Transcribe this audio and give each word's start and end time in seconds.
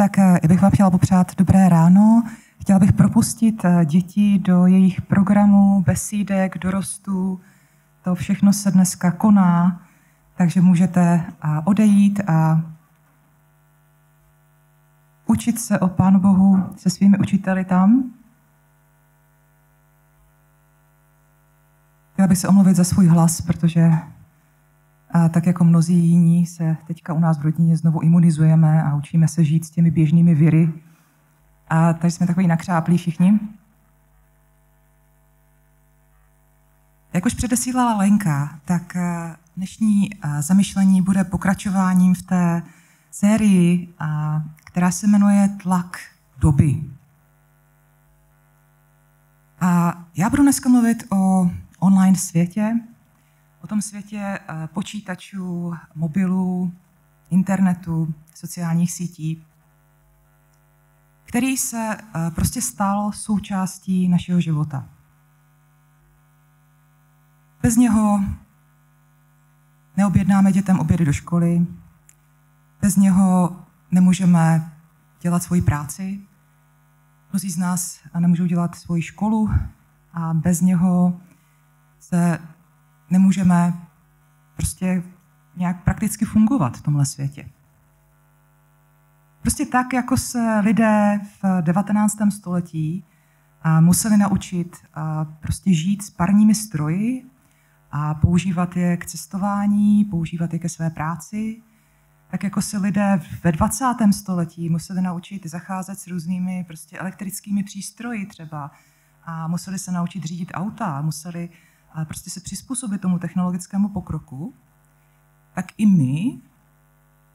Tak 0.00 0.16
já 0.18 0.48
bych 0.48 0.62
vám 0.62 0.70
chtěla 0.70 0.90
popřát 0.90 1.36
dobré 1.36 1.68
ráno. 1.68 2.22
Chtěla 2.60 2.78
bych 2.78 2.92
propustit 2.92 3.62
děti 3.84 4.38
do 4.38 4.66
jejich 4.66 5.02
programů, 5.02 5.82
besídek, 5.82 6.58
dorostů. 6.58 7.40
To 8.04 8.14
všechno 8.14 8.52
se 8.52 8.70
dneska 8.70 9.10
koná, 9.10 9.82
takže 10.36 10.60
můžete 10.60 11.24
odejít 11.64 12.20
a 12.26 12.62
učit 15.26 15.60
se 15.60 15.78
o 15.78 15.88
Pánu 15.88 16.20
Bohu 16.20 16.64
se 16.76 16.90
svými 16.90 17.18
učiteli 17.18 17.64
tam. 17.64 18.04
Chtěla 22.12 22.28
bych 22.28 22.38
se 22.38 22.48
omluvit 22.48 22.76
za 22.76 22.84
svůj 22.84 23.06
hlas, 23.06 23.40
protože 23.40 23.92
a 25.12 25.28
tak 25.28 25.46
jako 25.46 25.64
mnozí 25.64 25.94
jiní 25.94 26.46
se 26.46 26.76
teďka 26.86 27.12
u 27.12 27.20
nás 27.20 27.38
v 27.38 27.42
rodině 27.42 27.76
znovu 27.76 28.00
imunizujeme 28.00 28.82
a 28.82 28.94
učíme 28.94 29.28
se 29.28 29.44
žít 29.44 29.64
s 29.64 29.70
těmi 29.70 29.90
běžnými 29.90 30.34
viry. 30.34 30.72
A 31.68 31.92
tady 31.92 32.10
jsme 32.10 32.26
takový 32.26 32.46
nakřáplí 32.46 32.96
všichni. 32.96 33.40
Jak 37.12 37.26
už 37.26 37.34
předesílala 37.34 37.96
Lenka, 37.96 38.58
tak 38.64 38.96
eh, 38.96 39.36
dnešní 39.56 40.10
eh, 40.14 40.42
zamyšlení 40.42 41.02
bude 41.02 41.24
pokračováním 41.24 42.14
v 42.14 42.22
té 42.22 42.62
sérii, 43.10 43.94
která 44.64 44.90
se 44.90 45.06
jmenuje 45.06 45.48
Tlak 45.62 45.98
doby. 46.38 46.82
A 49.60 50.02
já 50.16 50.30
budu 50.30 50.42
dneska 50.42 50.68
mluvit 50.68 51.04
o 51.12 51.50
online 51.78 52.16
světě, 52.16 52.80
tom 53.70 53.82
světě 53.82 54.18
eh, 54.18 54.68
počítačů, 54.72 55.74
mobilů, 55.94 56.72
internetu, 57.30 58.14
sociálních 58.34 58.92
sítí, 58.92 59.46
který 61.24 61.56
se 61.56 61.96
eh, 61.96 62.30
prostě 62.30 62.62
stal 62.62 63.12
součástí 63.12 64.08
našeho 64.08 64.40
života. 64.40 64.88
Bez 67.62 67.76
něho 67.76 68.24
neobjednáme 69.96 70.52
dětem 70.52 70.78
obědy 70.78 71.04
do 71.04 71.12
školy, 71.12 71.66
bez 72.80 72.96
něho 72.96 73.56
nemůžeme 73.90 74.72
dělat 75.20 75.42
svoji 75.42 75.62
práci, 75.62 76.20
mnozí 77.32 77.50
z 77.50 77.56
nás 77.56 78.00
nemůžou 78.18 78.46
dělat 78.46 78.74
svoji 78.74 79.02
školu 79.02 79.50
a 80.12 80.34
bez 80.34 80.60
něho 80.60 81.20
se 81.98 82.38
nemůžeme 83.10 83.74
prostě 84.56 85.02
nějak 85.56 85.84
prakticky 85.84 86.24
fungovat 86.24 86.76
v 86.76 86.82
tomhle 86.82 87.06
světě. 87.06 87.48
Prostě 89.40 89.66
tak, 89.66 89.92
jako 89.92 90.16
se 90.16 90.60
lidé 90.60 91.20
v 91.42 91.62
19. 91.62 92.16
století 92.30 93.04
museli 93.80 94.16
naučit 94.16 94.76
prostě 95.40 95.74
žít 95.74 96.02
s 96.02 96.10
parními 96.10 96.54
stroji 96.54 97.30
a 97.92 98.14
používat 98.14 98.76
je 98.76 98.96
k 98.96 99.06
cestování, 99.06 100.04
používat 100.04 100.52
je 100.52 100.58
ke 100.58 100.68
své 100.68 100.90
práci, 100.90 101.62
tak 102.30 102.44
jako 102.44 102.62
se 102.62 102.78
lidé 102.78 103.20
ve 103.44 103.52
20. 103.52 103.84
století 104.10 104.68
museli 104.68 105.02
naučit 105.02 105.46
zacházet 105.46 105.98
s 105.98 106.06
různými 106.06 106.64
prostě 106.66 106.98
elektrickými 106.98 107.62
přístroji 107.62 108.26
třeba 108.26 108.70
a 109.24 109.48
museli 109.48 109.78
se 109.78 109.92
naučit 109.92 110.24
řídit 110.24 110.50
auta, 110.54 111.02
museli 111.02 111.48
ale 111.92 112.04
prostě 112.04 112.30
se 112.30 112.40
přizpůsobit 112.40 113.00
tomu 113.00 113.18
technologickému 113.18 113.88
pokroku, 113.88 114.54
tak 115.54 115.66
i 115.76 115.86
my 115.86 116.40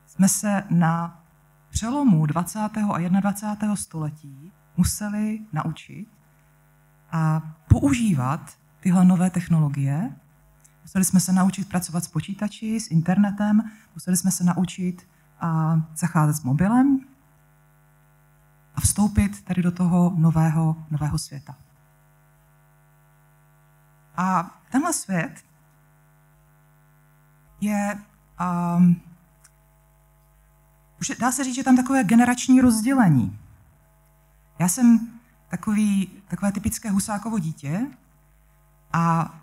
jsme 0.08 0.30
se 0.30 0.64
na 0.70 1.24
přelomu 1.70 2.26
20. 2.26 2.60
a 2.60 2.98
21. 3.20 3.76
století 3.76 4.52
museli 4.78 5.40
naučit 5.54 6.08
a 7.12 7.42
používat 7.70 8.58
tyhle 8.80 9.06
nové 9.06 9.30
technologie. 9.30 10.16
Museli 10.82 11.06
jsme 11.06 11.20
se 11.20 11.34
naučit 11.34 11.70
pracovat 11.70 12.04
s 12.04 12.08
počítači, 12.08 12.80
s 12.80 12.92
internetem, 12.92 13.72
museli 13.94 14.18
jsme 14.18 14.32
se 14.32 14.44
naučit 14.44 15.08
a 15.40 15.82
zacházet 15.96 16.36
s 16.36 16.44
mobilem 16.44 17.00
a 18.76 18.82
vstoupit 18.82 19.42
tady 19.42 19.64
do 19.64 19.72
toho 19.72 20.14
nového, 20.18 20.86
nového 20.92 21.18
světa. 21.18 21.58
A 24.18 24.58
tenhle 24.70 24.94
svět 24.94 25.46
je, 27.62 28.04
um, 28.78 29.02
dá 31.20 31.32
se 31.32 31.44
říct, 31.44 31.56
že 31.56 31.64
tam 31.64 31.76
takové 31.76 32.04
generační 32.04 32.62
rozdělení. 32.62 33.40
Já 34.60 34.68
jsem 34.68 35.20
takový, 35.50 36.12
takové 36.28 36.52
typické 36.52 36.90
husákovo 36.90 37.40
dítě 37.40 37.88
a 38.94 39.36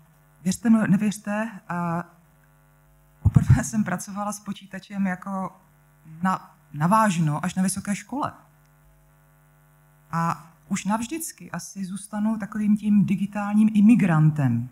věřte, 0.43 0.69
nevěřte, 0.69 1.51
a 1.69 2.03
poprvé 3.23 3.63
jsem 3.63 3.83
pracovala 3.83 4.31
s 4.31 4.39
počítačem 4.39 5.07
jako 5.07 5.61
na, 6.21 6.55
navážno 6.73 7.45
až 7.45 7.55
na 7.55 7.63
vysoké 7.63 7.95
škole. 7.95 8.33
A 10.11 10.52
už 10.73 10.85
navždycky 10.85 11.51
asi 11.51 11.85
zůstanu 11.85 12.37
takovým 12.37 12.77
tím 12.77 13.05
digitálním 13.05 13.69
imigrantem. 13.73 14.69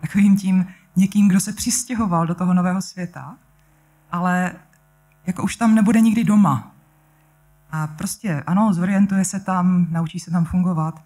Takovým 0.00 0.36
tím 0.36 0.66
někým, 0.96 1.28
kdo 1.28 1.40
se 1.40 1.52
přistěhoval 1.52 2.26
do 2.26 2.34
toho 2.34 2.54
nového 2.54 2.82
světa, 2.82 3.36
ale 4.12 4.52
jako 5.26 5.42
už 5.42 5.56
tam 5.56 5.74
nebude 5.74 6.00
nikdy 6.00 6.24
doma. 6.24 6.74
A 7.70 7.86
prostě 7.86 8.42
ano, 8.46 8.72
zorientuje 8.72 9.24
se 9.24 9.40
tam, 9.40 9.86
naučí 9.90 10.20
se 10.20 10.30
tam 10.30 10.44
fungovat, 10.44 11.04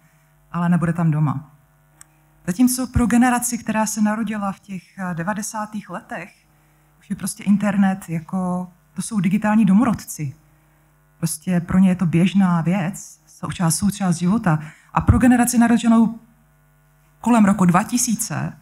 ale 0.51 0.69
nebude 0.69 0.93
tam 0.93 1.11
doma. 1.11 1.51
Zatímco 2.47 2.87
pro 2.87 3.07
generaci, 3.07 3.57
která 3.57 3.85
se 3.85 4.01
narodila 4.01 4.51
v 4.51 4.59
těch 4.59 4.83
90. 5.13 5.69
letech, 5.89 6.35
už 6.99 7.09
je 7.09 7.15
prostě 7.15 7.43
internet 7.43 8.09
jako, 8.09 8.71
to 8.93 9.01
jsou 9.01 9.19
digitální 9.19 9.65
domorodci. 9.65 10.35
Prostě 11.17 11.59
pro 11.59 11.79
ně 11.79 11.89
je 11.89 11.95
to 11.95 12.05
běžná 12.05 12.61
věc 12.61 13.20
součást, 13.45 13.75
součást 13.75 14.15
života. 14.15 14.59
A 14.93 15.01
pro 15.01 15.19
generaci 15.19 15.57
narozenou 15.57 16.19
kolem 17.21 17.45
roku 17.45 17.65
2000 17.65 18.57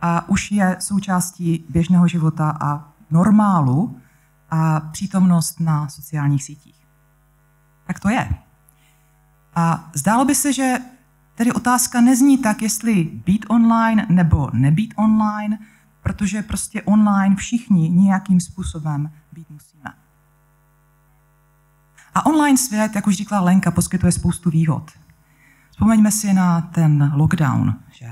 a 0.00 0.28
už 0.28 0.52
je 0.52 0.76
součástí 0.80 1.64
běžného 1.68 2.08
života 2.08 2.56
a 2.60 2.92
normálu 3.10 4.00
a 4.50 4.80
přítomnost 4.80 5.60
na 5.60 5.88
sociálních 5.88 6.44
sítích. 6.44 6.86
Tak 7.86 8.00
to 8.00 8.08
je. 8.08 8.28
A 9.54 9.90
zdálo 9.94 10.24
by 10.24 10.34
se, 10.34 10.52
že 10.52 10.78
tedy 11.34 11.52
otázka 11.52 12.00
nezní 12.00 12.38
tak, 12.38 12.62
jestli 12.62 13.04
být 13.04 13.46
online 13.48 14.06
nebo 14.08 14.50
nebýt 14.52 14.94
online, 14.96 15.58
protože 16.02 16.42
prostě 16.42 16.82
online 16.82 17.36
všichni 17.36 17.90
nějakým 17.90 18.40
způsobem 18.40 19.10
být 19.32 19.50
musíme. 19.50 19.99
A 22.14 22.26
online 22.26 22.58
svět, 22.58 22.94
jak 22.94 23.06
už 23.06 23.16
říkala 23.16 23.40
Lenka, 23.40 23.70
poskytuje 23.70 24.12
spoustu 24.12 24.50
výhod. 24.50 24.90
Vzpomeňme 25.70 26.10
si 26.10 26.32
na 26.32 26.60
ten 26.60 27.12
lockdown, 27.14 27.74
že? 27.92 28.10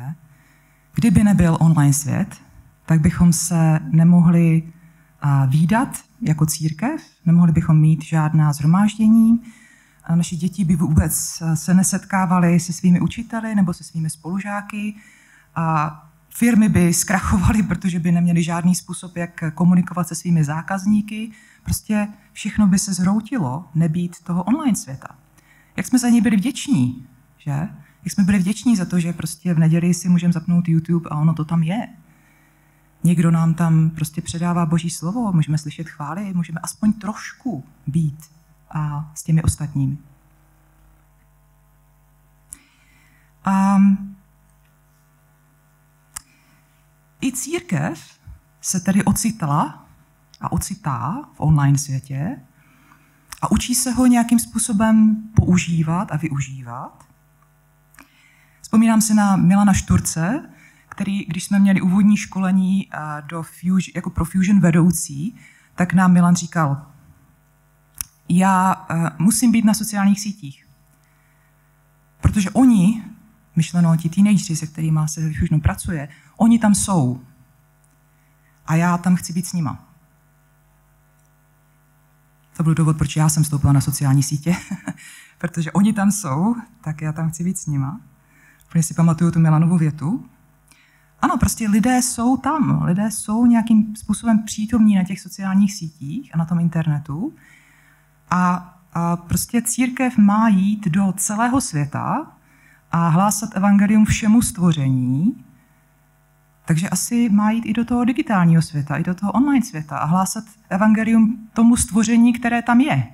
Kdyby 0.94 1.24
nebyl 1.24 1.56
online 1.60 1.92
svět, 1.92 2.36
tak 2.86 3.00
bychom 3.00 3.32
se 3.32 3.80
nemohli 3.90 4.72
výdat 5.46 5.98
jako 6.20 6.46
církev, 6.46 7.02
nemohli 7.26 7.52
bychom 7.52 7.80
mít 7.80 8.04
žádná 8.04 8.52
zhromáždění, 8.52 9.40
naše 10.14 10.36
děti 10.36 10.64
by 10.64 10.76
vůbec 10.76 11.42
se 11.54 11.74
nesetkávaly 11.74 12.60
se 12.60 12.72
svými 12.72 13.00
učiteli 13.00 13.54
nebo 13.54 13.74
se 13.74 13.84
svými 13.84 14.10
spolužáky 14.10 14.96
a 15.54 16.07
firmy 16.38 16.68
by 16.68 16.94
zkrachovaly, 16.94 17.62
protože 17.62 17.98
by 17.98 18.12
neměly 18.12 18.42
žádný 18.42 18.74
způsob, 18.74 19.16
jak 19.16 19.44
komunikovat 19.54 20.08
se 20.08 20.14
svými 20.14 20.44
zákazníky. 20.44 21.30
Prostě 21.64 22.08
všechno 22.32 22.66
by 22.66 22.78
se 22.78 22.94
zhroutilo 22.94 23.68
nebýt 23.74 24.16
toho 24.24 24.42
online 24.44 24.76
světa. 24.76 25.08
Jak 25.76 25.86
jsme 25.86 25.98
za 25.98 26.08
něj 26.08 26.20
byli 26.20 26.36
vděční, 26.36 27.06
že? 27.38 27.50
Jak 28.04 28.12
jsme 28.12 28.24
byli 28.24 28.38
vděční 28.38 28.76
za 28.76 28.84
to, 28.84 29.00
že 29.00 29.12
prostě 29.12 29.54
v 29.54 29.58
neděli 29.58 29.94
si 29.94 30.08
můžeme 30.08 30.32
zapnout 30.32 30.68
YouTube 30.68 31.10
a 31.10 31.16
ono 31.16 31.34
to 31.34 31.44
tam 31.44 31.62
je. 31.62 31.88
Někdo 33.04 33.30
nám 33.30 33.54
tam 33.54 33.90
prostě 33.90 34.22
předává 34.22 34.66
boží 34.66 34.90
slovo, 34.90 35.32
můžeme 35.32 35.58
slyšet 35.58 35.88
chvály, 35.88 36.34
můžeme 36.34 36.60
aspoň 36.62 36.92
trošku 36.92 37.64
být 37.86 38.18
a 38.70 39.12
s 39.14 39.22
těmi 39.22 39.42
ostatními. 39.42 39.98
Církev 47.38 48.18
se 48.60 48.80
tedy 48.80 49.04
ocitla 49.04 49.86
a 50.40 50.52
ocitá 50.52 51.28
v 51.34 51.40
online 51.40 51.78
světě 51.78 52.40
a 53.42 53.50
učí 53.50 53.74
se 53.74 53.90
ho 53.90 54.06
nějakým 54.06 54.38
způsobem 54.38 55.16
používat 55.34 56.12
a 56.12 56.16
využívat. 56.16 57.04
Vzpomínám 58.62 59.00
si 59.00 59.14
na 59.14 59.36
Milana 59.36 59.72
Šturce, 59.72 60.50
který, 60.88 61.24
když 61.24 61.44
jsme 61.44 61.58
měli 61.58 61.80
úvodní 61.80 62.16
školení 62.16 62.90
do 63.26 63.42
Fusion, 63.42 63.92
jako 63.94 64.10
pro 64.10 64.24
Fusion 64.24 64.60
vedoucí, 64.60 65.36
tak 65.74 65.94
nám 65.94 66.12
Milan 66.12 66.36
říkal, 66.36 66.86
já 68.28 68.74
uh, 68.74 69.08
musím 69.18 69.52
být 69.52 69.64
na 69.64 69.74
sociálních 69.74 70.20
sítích. 70.20 70.68
Protože 72.20 72.50
oni, 72.50 73.04
myšleno 73.56 73.96
ti 73.96 74.08
teenageři, 74.08 74.56
se 74.56 74.66
kterými 74.66 75.00
se 75.06 75.20
už 75.20 75.50
pracuje, 75.62 76.08
oni 76.36 76.58
tam 76.58 76.74
jsou. 76.74 77.20
A 78.68 78.74
já 78.74 78.98
tam 78.98 79.16
chci 79.16 79.32
být 79.32 79.46
s 79.46 79.52
nima. 79.52 79.84
To 82.56 82.62
byl 82.62 82.74
důvod, 82.74 82.96
proč 82.98 83.16
já 83.16 83.28
jsem 83.28 83.42
vstoupila 83.42 83.72
na 83.72 83.80
sociální 83.80 84.22
sítě, 84.22 84.56
protože 85.38 85.72
oni 85.72 85.92
tam 85.92 86.12
jsou, 86.12 86.56
tak 86.80 87.02
já 87.02 87.12
tam 87.12 87.30
chci 87.30 87.44
být 87.44 87.58
s 87.58 87.66
nima. 87.66 88.00
Protože 88.68 88.82
si 88.82 88.94
pamatuju 88.94 89.30
tu 89.30 89.40
Milanovu 89.40 89.78
větu. 89.78 90.24
Ano, 91.20 91.36
prostě 91.36 91.68
lidé 91.68 92.02
jsou 92.02 92.36
tam. 92.36 92.82
Lidé 92.82 93.10
jsou 93.10 93.46
nějakým 93.46 93.96
způsobem 93.96 94.42
přítomní 94.44 94.94
na 94.94 95.04
těch 95.04 95.20
sociálních 95.20 95.74
sítích 95.74 96.34
a 96.34 96.38
na 96.38 96.44
tom 96.44 96.60
internetu. 96.60 97.32
A, 98.30 98.74
a 98.94 99.16
prostě 99.16 99.62
církev 99.62 100.18
má 100.18 100.48
jít 100.48 100.88
do 100.88 101.12
celého 101.12 101.60
světa 101.60 102.26
a 102.92 103.08
hlásat 103.08 103.56
evangelium 103.56 104.04
všemu 104.04 104.42
stvoření, 104.42 105.44
takže 106.68 106.88
asi 106.88 107.28
má 107.28 107.50
jít 107.50 107.66
i 107.66 107.72
do 107.72 107.84
toho 107.84 108.04
digitálního 108.04 108.62
světa, 108.62 108.96
i 108.96 109.02
do 109.02 109.14
toho 109.14 109.32
online 109.32 109.66
světa 109.66 109.98
a 109.98 110.04
hlásat 110.04 110.44
evangelium 110.68 111.48
tomu 111.52 111.76
stvoření, 111.76 112.32
které 112.32 112.62
tam 112.62 112.80
je. 112.80 113.06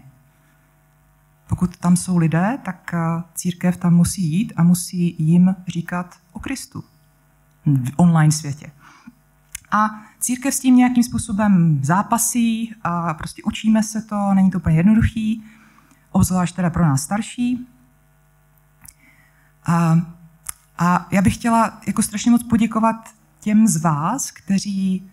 Pokud 1.48 1.76
tam 1.76 1.96
jsou 1.96 2.18
lidé, 2.18 2.58
tak 2.62 2.94
eh, 2.94 3.22
církev 3.34 3.76
tam 3.76 3.94
musí 3.94 4.22
jít 4.22 4.52
a 4.56 4.62
musí 4.62 5.16
jim 5.18 5.56
říkat 5.68 6.18
o 6.32 6.38
Kristu 6.38 6.84
v 7.66 7.92
online 7.96 8.32
světě. 8.32 8.70
A 9.70 9.90
církev 10.18 10.54
s 10.54 10.60
tím 10.60 10.76
nějakým 10.76 11.02
způsobem 11.02 11.80
zápasí 11.84 12.74
a 12.82 13.14
prostě 13.14 13.42
učíme 13.42 13.82
se 13.82 14.02
to, 14.02 14.34
není 14.34 14.50
to 14.50 14.58
úplně 14.58 14.76
jednoduchý, 14.76 15.44
obzvlášť 16.10 16.56
teda 16.56 16.70
pro 16.70 16.84
nás 16.84 17.02
starší. 17.02 17.68
A, 19.66 19.98
a 20.78 21.06
já 21.10 21.22
bych 21.22 21.34
chtěla 21.34 21.80
jako 21.86 22.02
strašně 22.02 22.30
moc 22.30 22.42
poděkovat 22.42 22.96
těm 23.44 23.66
z 23.66 23.76
vás, 23.76 24.30
kteří 24.30 25.10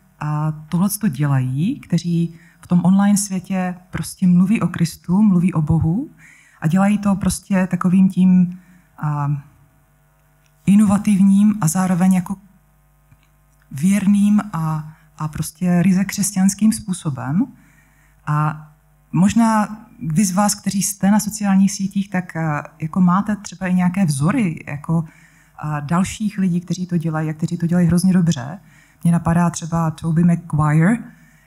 tohle 0.70 0.90
to 0.90 1.08
dělají, 1.08 1.80
kteří 1.80 2.36
v 2.62 2.68
tom 2.68 2.82
online 2.84 3.18
světě 3.18 3.76
prostě 3.90 4.28
mluví 4.28 4.62
o 4.62 4.68
Kristu, 4.68 5.22
mluví 5.22 5.54
o 5.54 5.62
Bohu 5.62 6.10
a 6.62 6.68
dělají 6.68 6.98
to 6.98 7.16
prostě 7.16 7.68
takovým 7.68 8.10
tím 8.10 8.60
a, 8.98 9.42
inovativním 10.66 11.56
a 11.62 11.68
zároveň 11.68 12.14
jako 12.14 12.36
věrným 13.72 14.42
a, 14.54 14.94
a 15.18 15.28
prostě 15.28 15.84
ryze 15.84 16.06
křesťanským 16.06 16.74
způsobem. 16.74 17.48
A 18.28 18.68
možná 19.12 19.78
vy 20.00 20.26
z 20.26 20.32
vás, 20.32 20.56
kteří 20.56 20.84
jste 20.84 21.12
na 21.12 21.20
sociálních 21.20 21.72
sítích, 21.72 22.10
tak 22.10 22.34
jako 22.80 23.02
máte 23.02 23.36
třeba 23.36 23.68
i 23.68 23.74
nějaké 23.74 24.06
vzory, 24.06 24.64
jako 24.68 25.06
a 25.62 25.80
dalších 25.80 26.38
lidí, 26.38 26.62
kteří 26.62 26.88
to 26.88 26.98
dělají 26.98 27.30
a 27.30 27.34
kteří 27.34 27.58
to 27.58 27.68
dělají 27.68 27.88
hrozně 27.88 28.14
dobře. 28.14 28.60
Mně 29.04 29.12
napadá 29.12 29.50
třeba 29.50 29.92
Toby 29.92 30.24
McGuire, 30.24 30.98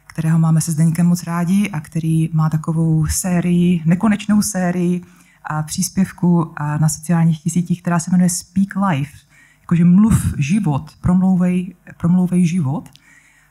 kterého 0.06 0.38
máme 0.38 0.60
se 0.60 0.72
Zdeňkem 0.72 1.06
moc 1.06 1.22
rádi 1.22 1.70
a 1.70 1.80
který 1.80 2.30
má 2.32 2.50
takovou 2.50 3.06
sérii, 3.06 3.82
nekonečnou 3.84 4.42
sérii 4.42 5.02
a 5.44 5.62
příspěvku 5.62 6.52
a 6.56 6.78
na 6.78 6.88
sociálních 6.88 7.42
sítích, 7.48 7.82
která 7.82 7.98
se 7.98 8.10
jmenuje 8.10 8.30
Speak 8.30 8.68
Life, 8.88 9.18
jakože 9.60 9.84
mluv 9.84 10.34
život, 10.38 10.96
promlouvej, 11.00 11.74
promlouvej 11.96 12.46
život. 12.46 12.88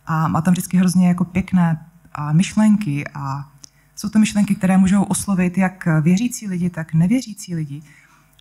A 0.06 0.28
má 0.28 0.42
tam 0.42 0.52
vždycky 0.52 0.78
hrozně 0.78 1.08
jako 1.08 1.26
pěkné 1.26 1.86
a 2.14 2.34
myšlenky 2.34 3.08
a 3.14 3.50
jsou 3.96 4.10
to 4.10 4.20
myšlenky, 4.20 4.56
které 4.56 4.78
můžou 4.78 5.04
oslovit 5.04 5.58
jak 5.58 5.88
věřící 6.02 6.48
lidi, 6.48 6.70
tak 6.70 6.94
nevěřící 6.94 7.56
lidi. 7.56 7.82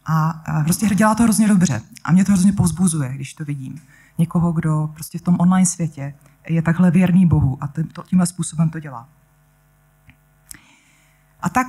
A 0.07 0.43
prostě 0.65 0.95
dělá 0.95 1.15
to 1.15 1.23
hrozně 1.23 1.49
dobře. 1.49 1.83
A 2.05 2.13
mě 2.13 2.25
to 2.25 2.33
hrozně 2.33 2.53
povzbuzuje, 2.53 3.15
když 3.15 3.35
to 3.35 3.45
vidím. 3.45 3.83
Někoho, 4.19 4.53
kdo 4.53 4.91
prostě 4.95 5.19
v 5.19 5.23
tom 5.23 5.37
online 5.39 5.67
světě 5.67 6.15
je 6.49 6.63
takhle 6.63 6.91
věrný 6.91 7.27
Bohu 7.27 7.59
a 7.61 7.73
tímhle 8.07 8.27
způsobem 8.27 8.71
to 8.71 8.81
dělá. 8.81 9.09
A 11.41 11.49
tak 11.49 11.67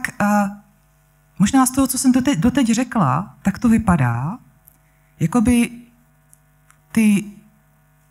možná 1.39 1.65
z 1.65 1.71
toho, 1.71 1.87
co 1.87 1.97
jsem 1.97 2.11
doteď, 2.11 2.39
doteď 2.39 2.67
řekla, 2.67 3.35
tak 3.41 3.59
to 3.59 3.69
vypadá, 3.69 4.37
jako 5.19 5.41
by 5.41 5.71
ty 6.91 7.23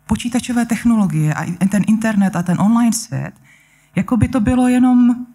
počítačové 0.07 0.65
technologie 0.65 1.33
a 1.33 1.45
ten 1.67 1.83
internet 1.87 2.35
a 2.35 2.43
ten 2.43 2.61
online 2.61 2.93
svět, 2.93 3.33
jako 3.95 4.17
by 4.17 4.27
to 4.27 4.39
bylo 4.39 4.67
jenom 4.67 5.25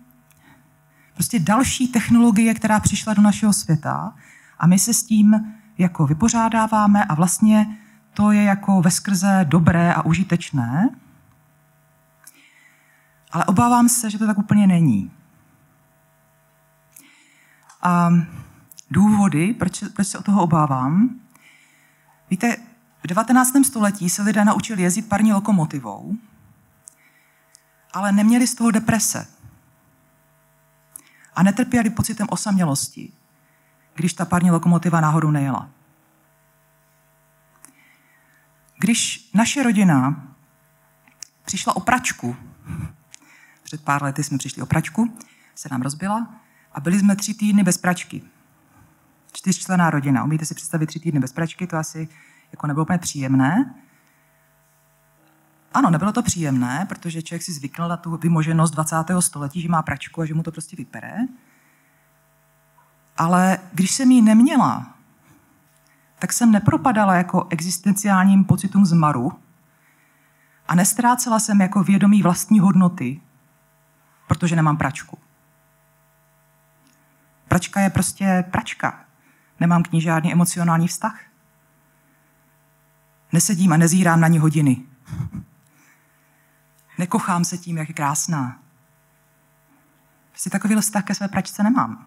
prostě 1.15 1.39
další 1.39 1.89
technologie, 1.89 2.55
která 2.55 2.81
přišla 2.81 3.15
do 3.15 3.23
našeho 3.23 3.53
světa 3.53 4.15
a 4.59 4.67
my 4.67 4.79
se 4.79 4.95
s 4.95 5.03
tím 5.03 5.55
jako 5.79 6.07
vypořádáváme 6.07 7.05
a 7.05 7.15
vlastně 7.15 7.79
to 8.15 8.33
je 8.33 8.43
jako 8.43 8.83
veskrze 8.83 9.41
dobré 9.49 9.95
a 9.95 10.03
užitečné. 10.03 10.91
Ale 13.31 13.45
obávám 13.45 13.89
se, 13.89 14.11
že 14.11 14.19
to 14.19 14.27
tak 14.27 14.39
úplně 14.39 14.67
není. 14.67 15.11
A 17.83 18.11
důvody, 18.91 19.55
proč, 19.55 19.85
proč 19.95 20.07
se 20.07 20.19
o 20.19 20.23
toho 20.23 20.43
obávám, 20.43 21.21
víte, 22.31 22.57
v 23.05 23.07
19. 23.07 23.53
století 23.65 24.11
se 24.11 24.23
lidé 24.23 24.45
naučili 24.45 24.83
jezdit 24.83 25.09
parní 25.09 25.33
lokomotivou, 25.33 26.17
ale 27.93 28.13
neměli 28.13 28.47
z 28.47 28.55
toho 28.55 28.71
deprese. 28.71 29.27
A 31.35 31.43
netrpěli 31.43 31.91
pocitem 31.91 32.27
osamělosti 32.31 33.13
když 33.99 34.15
ta 34.15 34.25
parní 34.25 34.51
lokomotiva 34.51 35.01
náhodou 35.01 35.31
nejela. 35.31 35.69
Když 38.79 39.31
naše 39.35 39.63
rodina 39.63 40.23
přišla 41.45 41.77
o 41.77 41.81
pračku, 41.81 42.37
před 43.63 43.85
pár 43.85 44.03
lety 44.03 44.25
jsme 44.25 44.39
přišli 44.39 44.63
o 44.63 44.67
pračku, 44.67 45.17
se 45.55 45.69
nám 45.71 45.83
rozbila 45.83 46.35
a 46.73 46.81
byli 46.81 46.99
jsme 46.99 47.17
tři 47.17 47.35
týdny 47.35 47.63
bez 47.63 47.79
pračky. 47.79 48.23
Čtyřčlená 49.33 49.91
rodina. 49.91 50.25
Umíte 50.25 50.47
si 50.47 50.55
představit 50.55 50.87
tři 50.87 51.01
týdny 51.01 51.21
bez 51.21 51.33
pračky? 51.33 51.67
To 51.67 51.77
asi 51.77 52.09
jako 52.53 52.67
nebylo 52.67 52.85
úplně 52.85 52.99
příjemné. 52.99 53.75
Ano, 55.75 55.91
nebylo 55.91 56.13
to 56.13 56.23
příjemné, 56.23 56.87
protože 56.89 57.23
člověk 57.23 57.43
si 57.43 57.53
zvykl 57.53 57.89
na 57.89 57.97
tu 57.97 58.17
vymoženost 58.17 58.71
20. 58.71 58.97
století, 59.21 59.61
že 59.61 59.69
má 59.69 59.83
pračku 59.83 60.21
a 60.21 60.27
že 60.27 60.35
mu 60.35 60.43
to 60.43 60.53
prostě 60.53 60.77
vypere. 60.77 61.17
Ale 63.19 63.59
když 63.73 63.91
jsem 63.91 64.11
ji 64.11 64.23
neměla, 64.23 64.95
tak 66.19 66.33
jsem 66.33 66.53
nepropadala 66.53 67.15
jako 67.15 67.47
existenciálním 67.51 68.45
pocitům 68.45 68.87
zmaru 68.87 69.33
a 70.69 70.75
nestrácela 70.75 71.39
jsem 71.39 71.61
jako 71.61 71.83
vědomí 71.83 72.23
vlastní 72.23 72.61
hodnoty, 72.61 73.21
protože 74.27 74.57
nemám 74.57 74.77
pračku. 74.77 75.19
Pračka 77.49 77.81
je 77.81 77.91
prostě 77.91 78.45
pračka. 78.51 79.05
Nemám 79.61 79.83
k 79.83 79.93
ní 79.93 80.01
žádný 80.01 80.33
emocionální 80.33 80.89
vztah. 80.89 81.21
Nesedím 83.33 83.73
a 83.73 83.77
nezírám 83.77 84.21
na 84.21 84.29
ní 84.29 84.39
hodiny. 84.39 84.83
Nekochám 86.99 87.45
se 87.45 87.59
tím, 87.59 87.77
jak 87.77 87.89
je 87.89 87.95
krásná. 87.95 88.59
Prostě 90.31 90.51
takový 90.51 90.77
vztah 90.77 91.05
ke 91.05 91.15
své 91.15 91.29
pračce 91.29 91.63
nemám. 91.63 92.07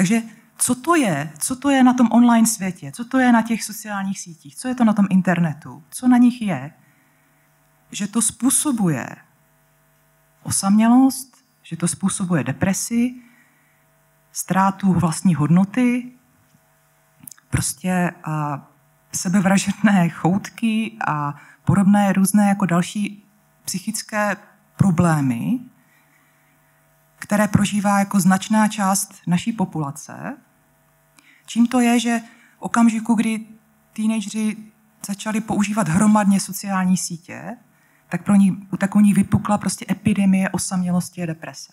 Takže 0.00 0.22
co 0.56 0.74
to 0.74 0.94
je? 0.94 1.32
Co 1.38 1.56
to 1.56 1.70
je 1.70 1.84
na 1.84 1.94
tom 1.94 2.08
online 2.12 2.46
světě? 2.46 2.92
Co 2.92 3.04
to 3.04 3.18
je 3.18 3.32
na 3.32 3.42
těch 3.42 3.64
sociálních 3.64 4.20
sítích? 4.20 4.56
Co 4.56 4.68
je 4.68 4.74
to 4.74 4.84
na 4.84 4.92
tom 4.92 5.06
internetu? 5.10 5.84
Co 5.90 6.08
na 6.08 6.16
nich 6.16 6.42
je? 6.42 6.72
Že 7.90 8.06
to 8.06 8.22
způsobuje 8.22 9.16
osamělost, 10.42 11.44
že 11.62 11.76
to 11.76 11.88
způsobuje 11.88 12.44
depresi, 12.44 13.14
ztrátu 14.32 14.92
vlastní 14.92 15.34
hodnoty, 15.34 16.12
prostě 17.50 18.12
a 18.24 18.66
sebevražedné 19.12 20.08
choutky 20.08 20.98
a 21.06 21.34
podobné 21.64 22.12
různé 22.12 22.48
jako 22.48 22.66
další 22.66 23.24
psychické 23.64 24.36
problémy, 24.76 25.60
které 27.20 27.48
prožívá 27.48 27.98
jako 27.98 28.20
značná 28.20 28.68
část 28.68 29.14
naší 29.26 29.52
populace. 29.52 30.36
Čím 31.46 31.66
to 31.66 31.80
je, 31.80 32.00
že 32.00 32.20
v 32.58 32.62
okamžiku, 32.62 33.14
kdy 33.14 33.46
teenageři 33.92 34.56
začali 35.06 35.40
používat 35.40 35.88
hromadně 35.88 36.40
sociální 36.40 36.96
sítě, 36.96 37.56
tak 38.08 38.24
pro 38.24 38.34
ní, 38.34 38.68
tak 38.78 38.96
u 38.96 39.00
ní 39.00 39.14
vypukla 39.14 39.58
prostě 39.58 39.86
epidemie 39.90 40.50
osamělosti 40.50 41.22
a 41.22 41.26
deprese. 41.26 41.72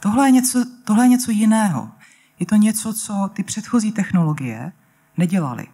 Tohle 0.00 0.28
je, 0.28 0.30
něco, 0.30 0.64
tohle 0.84 1.04
je 1.04 1.08
něco 1.08 1.30
jiného. 1.30 1.92
Je 2.38 2.46
to 2.46 2.56
něco, 2.56 2.94
co 2.94 3.30
ty 3.32 3.42
předchozí 3.42 3.92
technologie 3.92 4.72
nedělaly 5.16 5.66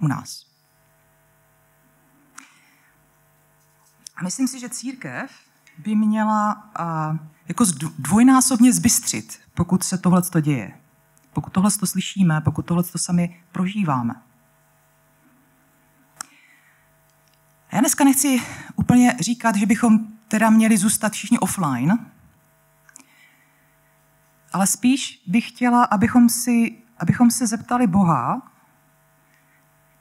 u 0.00 0.06
nás. 0.06 0.46
A 4.16 4.22
myslím 4.22 4.48
si, 4.48 4.60
že 4.60 4.68
církev 4.68 5.49
by 5.84 5.96
měla 5.96 6.70
uh, 6.80 7.16
jako 7.48 7.64
dvojnásobně 7.98 8.72
zbystřit, 8.72 9.40
pokud 9.54 9.82
se 9.82 9.98
tohle 9.98 10.22
to 10.22 10.40
děje. 10.40 10.72
Pokud 11.32 11.52
tohle 11.52 11.70
to 11.70 11.86
slyšíme, 11.86 12.40
pokud 12.40 12.66
tohle 12.66 12.82
to 12.82 12.98
sami 12.98 13.42
prožíváme. 13.52 14.14
Já 17.72 17.80
dneska 17.80 18.04
nechci 18.04 18.42
úplně 18.76 19.16
říkat, 19.20 19.56
že 19.56 19.66
bychom 19.66 19.98
teda 20.28 20.50
měli 20.50 20.76
zůstat 20.76 21.12
všichni 21.12 21.38
offline, 21.38 21.98
ale 24.52 24.66
spíš 24.66 25.22
bych 25.26 25.48
chtěla, 25.48 25.84
abychom, 25.84 26.28
si, 26.28 26.82
abychom 26.98 27.30
se 27.30 27.46
zeptali 27.46 27.86
Boha, 27.86 28.52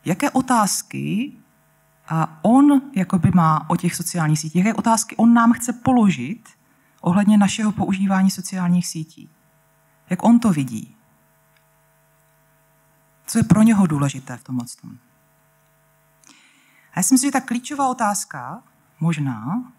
jaké 0.05 0.29
otázky 0.29 1.33
a 2.09 2.39
on 2.41 2.81
jakoby 2.95 3.31
má 3.33 3.69
o 3.69 3.75
těch 3.75 3.95
sociálních 3.95 4.39
sítích, 4.39 4.65
jaké 4.65 4.73
otázky 4.73 5.15
on 5.15 5.33
nám 5.33 5.53
chce 5.53 5.73
položit 5.73 6.49
ohledně 7.01 7.37
našeho 7.37 7.71
používání 7.71 8.31
sociálních 8.31 8.87
sítí. 8.87 9.29
Jak 10.09 10.23
on 10.23 10.39
to 10.39 10.51
vidí. 10.51 10.95
Co 13.25 13.37
je 13.37 13.43
pro 13.43 13.61
něho 13.61 13.87
důležité 13.87 14.37
v 14.37 14.43
tomhle 14.43 14.65
tom. 14.81 14.97
A 16.91 16.99
já 16.99 17.03
si 17.03 17.13
myslím, 17.13 17.27
že 17.27 17.31
ta 17.31 17.41
klíčová 17.41 17.87
otázka 17.87 18.63
možná 18.99 19.71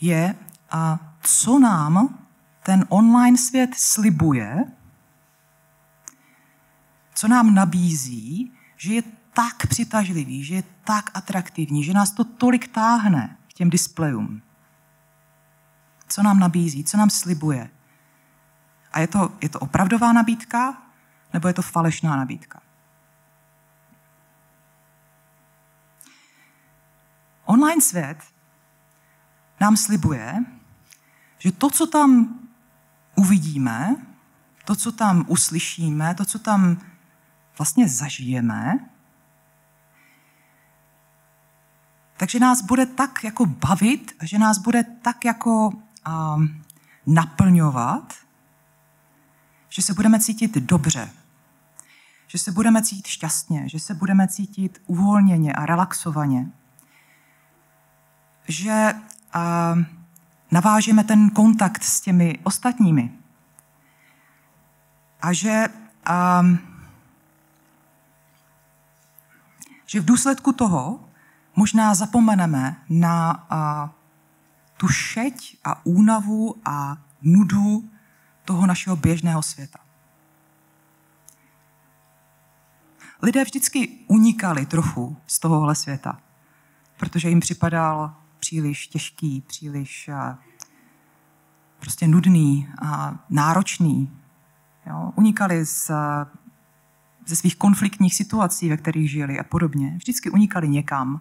je, 0.00 0.34
a 0.70 0.98
co 1.22 1.58
nám 1.58 2.18
ten 2.62 2.84
online 2.88 3.38
svět 3.38 3.70
slibuje, 3.74 4.64
co 7.14 7.28
nám 7.28 7.54
nabízí, 7.54 8.52
že 8.76 8.94
je 8.94 9.02
tak 9.36 9.66
přitažlivý, 9.66 10.44
že 10.44 10.54
je 10.54 10.62
tak 10.84 11.10
atraktivní, 11.14 11.84
že 11.84 11.92
nás 11.92 12.10
to 12.10 12.24
tolik 12.24 12.68
táhne 12.68 13.36
k 13.48 13.52
těm 13.52 13.70
displejům. 13.70 14.42
Co 16.08 16.22
nám 16.22 16.38
nabízí, 16.38 16.84
co 16.84 16.96
nám 16.96 17.10
slibuje. 17.10 17.70
A 18.92 19.00
je 19.00 19.06
to, 19.06 19.32
je 19.40 19.48
to 19.48 19.58
opravdová 19.58 20.12
nabídka, 20.12 20.82
nebo 21.32 21.48
je 21.48 21.54
to 21.54 21.62
falešná 21.62 22.16
nabídka? 22.16 22.62
Online 27.44 27.82
svět 27.82 28.18
nám 29.60 29.76
slibuje, 29.76 30.44
že 31.38 31.52
to, 31.52 31.70
co 31.70 31.86
tam 31.86 32.38
uvidíme, 33.14 33.96
to, 34.64 34.76
co 34.76 34.92
tam 34.92 35.24
uslyšíme, 35.28 36.14
to, 36.14 36.24
co 36.24 36.38
tam 36.38 36.80
vlastně 37.58 37.88
zažijeme, 37.88 38.95
takže 42.16 42.40
nás 42.40 42.62
bude 42.62 42.86
tak 42.86 43.24
jako 43.24 43.46
bavit, 43.46 44.16
že 44.22 44.38
nás 44.38 44.58
bude 44.58 44.84
tak 44.84 45.24
jako 45.24 45.68
um, 45.68 46.62
naplňovat, 47.06 48.14
že 49.68 49.82
se 49.82 49.94
budeme 49.94 50.20
cítit 50.20 50.56
dobře, 50.56 51.10
že 52.26 52.38
se 52.38 52.52
budeme 52.52 52.82
cítit 52.82 53.06
šťastně, 53.06 53.68
že 53.68 53.80
se 53.80 53.94
budeme 53.94 54.28
cítit 54.28 54.82
uvolněně 54.86 55.52
a 55.52 55.66
relaxovaně, 55.66 56.50
že 58.48 58.94
uh, 58.94 59.84
navážeme 60.50 61.04
ten 61.04 61.30
kontakt 61.30 61.82
s 61.82 62.00
těmi 62.00 62.38
ostatními 62.42 63.12
a 65.20 65.32
že, 65.32 65.68
um, 66.40 66.58
že 69.86 70.00
v 70.00 70.04
důsledku 70.04 70.52
toho 70.52 71.05
možná 71.56 71.94
zapomeneme 71.94 72.76
na 72.88 73.46
uh, 73.50 73.90
tu 74.76 74.88
šeť 74.88 75.56
a 75.64 75.86
únavu 75.86 76.54
a 76.64 76.96
nudu 77.22 77.90
toho 78.44 78.66
našeho 78.66 78.96
běžného 78.96 79.42
světa. 79.42 79.78
Lidé 83.22 83.44
vždycky 83.44 83.88
unikali 84.06 84.66
trochu 84.66 85.16
z 85.26 85.38
tohohle 85.38 85.74
světa, 85.74 86.18
protože 86.96 87.28
jim 87.28 87.40
připadal 87.40 88.14
příliš 88.38 88.86
těžký, 88.86 89.40
příliš 89.40 90.08
uh, 90.08 90.34
prostě 91.80 92.08
nudný 92.08 92.68
a 92.82 93.18
náročný. 93.30 94.10
Jo? 94.86 95.12
Unikali 95.16 95.64
z, 95.64 95.90
ze 97.26 97.36
svých 97.36 97.56
konfliktních 97.56 98.14
situací, 98.14 98.68
ve 98.68 98.76
kterých 98.76 99.10
žili 99.10 99.38
a 99.38 99.44
podobně. 99.44 99.94
Vždycky 99.96 100.30
unikali 100.30 100.68
někam 100.68 101.20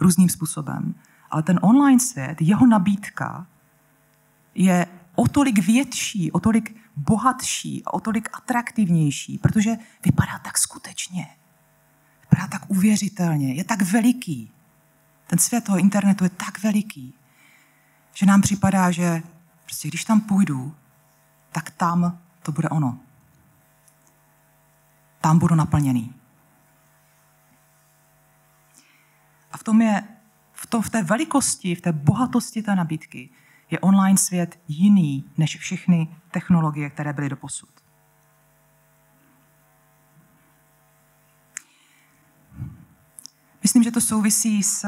různým 0.00 0.28
způsobem. 0.28 0.94
Ale 1.30 1.42
ten 1.42 1.58
online 1.62 2.00
svět, 2.00 2.36
jeho 2.40 2.66
nabídka 2.66 3.46
je 4.54 4.86
o 5.14 5.28
tolik 5.28 5.58
větší, 5.58 6.32
o 6.32 6.40
tolik 6.40 6.76
bohatší 6.96 7.84
a 7.84 7.94
o 7.94 8.00
tolik 8.00 8.28
atraktivnější, 8.32 9.38
protože 9.38 9.76
vypadá 10.04 10.38
tak 10.38 10.58
skutečně. 10.58 11.26
Vypadá 12.20 12.46
tak 12.46 12.70
uvěřitelně, 12.70 13.54
je 13.54 13.64
tak 13.64 13.82
veliký. 13.82 14.52
Ten 15.26 15.38
svět 15.38 15.64
toho 15.64 15.78
internetu 15.78 16.24
je 16.24 16.30
tak 16.30 16.62
veliký, 16.62 17.14
že 18.14 18.26
nám 18.26 18.40
připadá, 18.40 18.90
že 18.90 19.22
prostě 19.64 19.88
když 19.88 20.04
tam 20.04 20.20
půjdu, 20.20 20.74
tak 21.52 21.70
tam 21.70 22.18
to 22.42 22.52
bude 22.52 22.68
ono. 22.68 22.98
Tam 25.20 25.38
budu 25.38 25.54
naplněný. 25.54 26.14
A 29.52 29.56
v 29.56 29.59
tom 29.70 29.82
je, 29.82 30.02
v, 30.52 30.66
tom, 30.66 30.82
v 30.82 30.90
té 30.90 31.02
velikosti, 31.02 31.74
v 31.74 31.80
té 31.80 31.92
bohatosti 31.92 32.62
té 32.62 32.74
nabídky 32.74 33.30
je 33.70 33.78
online 33.78 34.18
svět 34.18 34.60
jiný 34.68 35.30
než 35.38 35.56
všechny 35.56 36.16
technologie, 36.30 36.90
které 36.90 37.12
byly 37.12 37.28
do 37.28 37.36
posud. 37.36 37.70
Myslím, 43.62 43.82
že 43.82 43.90
to 43.90 44.00
souvisí 44.00 44.62
s, 44.62 44.86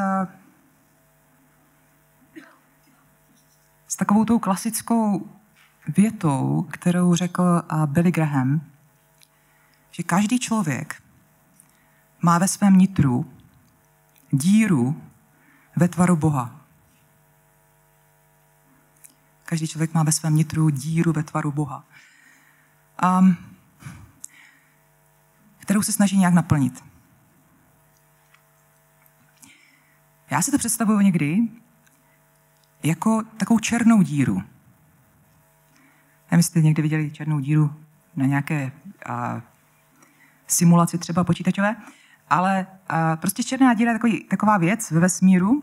s 3.89 3.97
takovou 3.97 4.25
tou 4.25 4.39
klasickou 4.39 5.31
větou, 5.89 6.67
kterou 6.71 7.15
řekl 7.15 7.63
Billy 7.87 8.11
Graham, 8.11 8.61
že 9.91 10.03
každý 10.03 10.39
člověk 10.39 11.03
má 12.23 12.39
ve 12.39 12.49
svém 12.49 12.75
nitru 12.79 13.42
díru 14.33 15.03
ve 15.77 15.89
tvaru 15.89 16.17
Boha. 16.17 16.61
Každý 19.45 19.69
člověk 19.69 19.95
má 19.95 20.03
ve 20.03 20.13
svém 20.13 20.37
nitru 20.37 20.71
díru 20.71 21.13
ve 21.13 21.23
tvaru 21.23 21.53
Boha, 21.53 21.85
a, 23.03 23.23
kterou 25.59 25.83
se 25.83 25.93
snaží 25.93 26.19
nějak 26.19 26.35
naplnit. 26.35 26.85
Já 30.31 30.43
si 30.43 30.51
to 30.51 30.59
představuju 30.59 31.01
někdy 31.01 31.39
jako 32.83 33.23
takovou 33.37 33.59
černou 33.59 34.03
díru. 34.03 34.35
Nevím, 34.35 36.39
jestli 36.39 36.51
jste 36.51 36.61
někdy 36.61 36.83
viděli 36.83 37.11
černou 37.11 37.41
díru 37.41 37.85
na 38.17 38.27
nějaké 38.27 38.73
a, 39.07 39.43
simulaci 40.47 40.99
třeba 40.99 41.25
počítačové, 41.25 41.77
ale 42.31 42.67
a, 42.93 43.17
prostě 43.17 43.43
černá 43.43 43.75
díra 43.75 43.91
je 43.93 43.99
takový, 43.99 44.25
taková 44.25 44.59
věc 44.59 44.91
ve 44.91 45.01
vesmíru, 45.01 45.63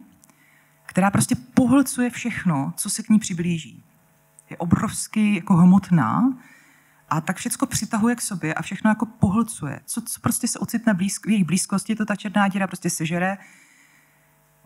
která 0.85 1.11
prostě 1.11 1.35
pohlcuje 1.35 2.09
všechno, 2.09 2.73
co 2.77 2.89
se 2.89 3.03
k 3.03 3.09
ní 3.09 3.19
přiblíží. 3.19 3.83
Je 4.49 4.57
obrovsky 4.57 5.35
jako 5.35 5.55
hmotná 5.55 6.37
a 7.09 7.21
tak 7.21 7.37
všechno 7.37 7.67
přitahuje 7.67 8.15
k 8.15 8.21
sobě 8.21 8.53
a 8.53 8.61
všechno 8.61 8.91
jako 8.91 9.05
pohlcuje. 9.05 9.79
Co, 9.85 10.01
co 10.01 10.19
prostě 10.19 10.47
se 10.47 10.59
ocitne 10.59 10.93
blízk, 10.93 11.25
v 11.25 11.29
jejich 11.29 11.45
blízkosti, 11.45 11.95
to 11.95 12.05
ta 12.05 12.15
černá 12.15 12.47
díra 12.47 12.67
prostě 12.67 12.89
sežere. 12.89 13.37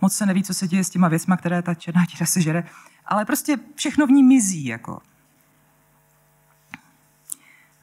Moc 0.02 0.14
se 0.14 0.26
neví, 0.26 0.44
co 0.44 0.54
se 0.54 0.68
děje 0.68 0.84
s 0.84 0.90
těma 0.90 1.08
věcma, 1.08 1.38
které 1.38 1.62
ta 1.62 1.74
černá 1.74 2.06
díra 2.06 2.26
sežere, 2.26 2.64
ale 3.06 3.26
prostě 3.26 3.60
všechno 3.76 4.08
v 4.08 4.12
ní 4.12 4.24
mizí. 4.24 4.66
Jako. 4.66 5.02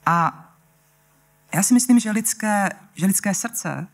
A 0.07 0.47
já 1.55 1.63
si 1.63 1.75
myslím, 1.75 1.99
že 1.99 2.11
lidské, 2.11 2.71
že 2.95 3.07
lidské 3.07 3.35
srdce, 3.35 3.89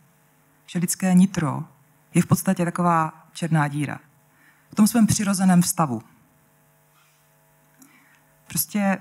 že 0.66 0.78
lidské 0.78 1.14
nitro 1.14 1.64
je 2.14 2.22
v 2.22 2.26
podstatě 2.26 2.64
taková 2.64 3.28
černá 3.32 3.68
díra. 3.68 3.98
V 4.70 4.74
tom 4.74 4.86
svém 4.86 5.06
přirozeném 5.06 5.62
stavu. 5.62 6.02
Prostě 8.46 8.98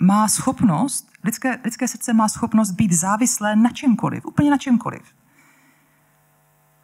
má 0.00 0.28
schopnost, 0.28 1.12
lidské, 1.24 1.58
lidské 1.64 1.88
srdce 1.88 2.12
má 2.12 2.28
schopnost 2.28 2.70
být 2.70 2.92
závislé 2.92 3.56
na 3.56 3.70
čemkoliv, 3.70 4.26
úplně 4.26 4.50
na 4.50 4.58
čemkoliv. 4.58 5.14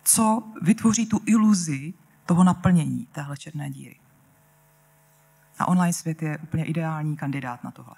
Co 0.05 0.43
vytvoří 0.63 1.07
tu 1.07 1.21
iluzi 1.27 1.95
toho 2.27 2.45
naplnění 2.45 3.07
téhle 3.07 3.37
černé 3.37 3.71
díry. 3.71 4.01
A 5.59 5.69
online 5.69 5.93
svět 5.93 6.23
je 6.23 6.39
úplně 6.39 6.65
ideální 6.65 7.17
kandidát 7.17 7.65
na 7.65 7.71
tohle. 7.71 7.95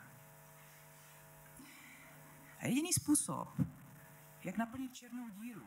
A 2.60 2.66
jediný 2.66 2.92
způsob, 2.92 3.48
jak 4.44 4.56
naplnit 4.56 4.94
černou 4.94 5.28
díru, 5.28 5.62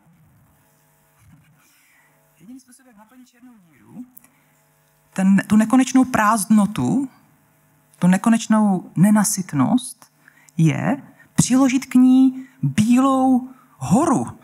jediný 2.39 2.60
způsob, 2.60 2.86
jak 2.88 2.98
naplnit 2.98 3.27
černou 3.27 3.53
díru, 3.72 4.06
ten, 5.13 5.41
tu 5.48 5.56
nekonečnou 5.56 6.06
prázdnotu, 6.06 7.10
tu 8.00 8.08
nekonečnou 8.08 8.91
nenasytnost 8.96 10.12
je 10.58 11.03
přiložit 11.36 11.86
k 11.86 11.96
ní 11.96 12.46
bílou 12.63 13.50
horu. 13.77 14.27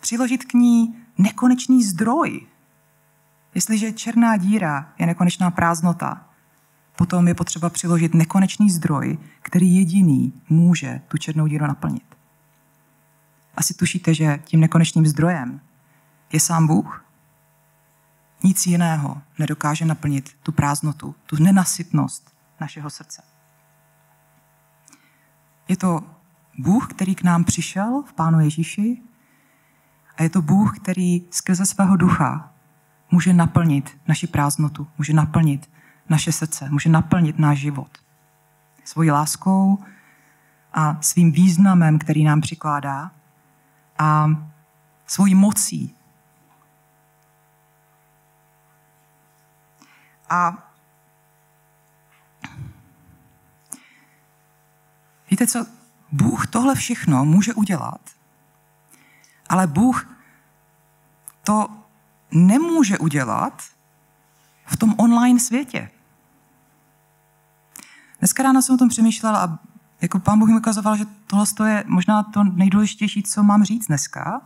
Přiložit 0.00 0.44
k 0.44 0.54
ní 0.54 0.96
nekonečný 1.18 1.82
zdroj. 1.82 2.46
Jestliže 3.54 3.92
černá 3.92 4.36
díra 4.36 4.92
je 4.98 5.06
nekonečná 5.06 5.50
prázdnota, 5.50 6.28
potom 6.96 7.28
je 7.28 7.34
potřeba 7.34 7.70
přiložit 7.70 8.14
nekonečný 8.14 8.70
zdroj, 8.70 9.18
který 9.42 9.76
jediný 9.76 10.42
může 10.48 11.00
tu 11.08 11.18
černou 11.18 11.46
díru 11.46 11.66
naplnit. 11.66 12.14
Asi 13.56 13.74
tušíte, 13.74 14.14
že 14.14 14.38
tím 14.44 14.60
nekonečným 14.60 15.06
zdrojem 15.06 15.60
je 16.32 16.40
sám 16.40 16.66
Bůh. 16.66 17.04
Nic 18.44 18.66
jiného 18.66 19.22
nedokáže 19.38 19.84
naplnit 19.84 20.36
tu 20.42 20.52
prázdnotu, 20.52 21.14
tu 21.26 21.42
nenasytnost 21.42 22.34
našeho 22.60 22.90
srdce. 22.90 23.22
Je 25.68 25.76
to 25.76 26.00
Bůh, 26.58 26.88
který 26.88 27.14
k 27.14 27.22
nám 27.22 27.44
přišel 27.44 28.02
v 28.06 28.12
Pánu 28.12 28.40
Ježíši 28.40 29.02
a 30.16 30.22
je 30.22 30.30
to 30.30 30.42
Bůh, 30.42 30.78
který 30.78 31.22
skrze 31.30 31.66
svého 31.66 31.96
ducha 31.96 32.54
může 33.10 33.32
naplnit 33.32 33.98
naši 34.08 34.26
prázdnotu, 34.26 34.86
může 34.98 35.12
naplnit 35.12 35.70
naše 36.08 36.32
srdce, 36.32 36.70
může 36.70 36.88
naplnit 36.88 37.38
náš 37.38 37.58
život. 37.58 37.98
Svojí 38.84 39.10
láskou 39.10 39.78
a 40.72 41.02
svým 41.02 41.32
významem, 41.32 41.98
který 41.98 42.24
nám 42.24 42.40
přikládá 42.40 43.10
a 43.98 44.26
svojí 45.06 45.34
mocí. 45.34 45.96
A 50.30 50.70
víte 55.30 55.46
co? 55.46 55.66
Bůh 56.12 56.46
tohle 56.46 56.74
všechno 56.74 57.24
může 57.24 57.54
udělat, 57.54 58.10
ale 59.48 59.66
Bůh 59.66 60.16
to 61.44 61.68
nemůže 62.30 62.98
udělat 62.98 63.62
v 64.66 64.76
tom 64.76 64.94
online 64.98 65.40
světě. 65.40 65.90
Dneska 68.18 68.42
ráno 68.42 68.62
jsem 68.62 68.74
o 68.74 68.78
tom 68.78 68.88
přemýšlela 68.88 69.44
a 69.44 69.58
jako 70.04 70.18
pán 70.18 70.38
Bůh 70.38 70.48
mi 70.48 70.56
ukazoval, 70.56 70.96
že 70.96 71.04
tohle 71.26 71.70
je 71.70 71.84
možná 71.86 72.22
to 72.22 72.44
nejdůležitější, 72.44 73.22
co 73.22 73.42
mám 73.42 73.64
říct 73.64 73.86
dneska, 73.86 74.40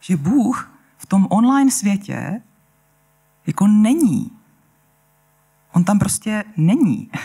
že 0.00 0.16
Bůh 0.16 0.72
v 0.98 1.06
tom 1.06 1.26
online 1.30 1.70
světě 1.70 2.42
jako 3.46 3.66
není. 3.66 4.30
On 5.72 5.84
tam 5.84 5.98
prostě 5.98 6.44
není. 6.56 7.10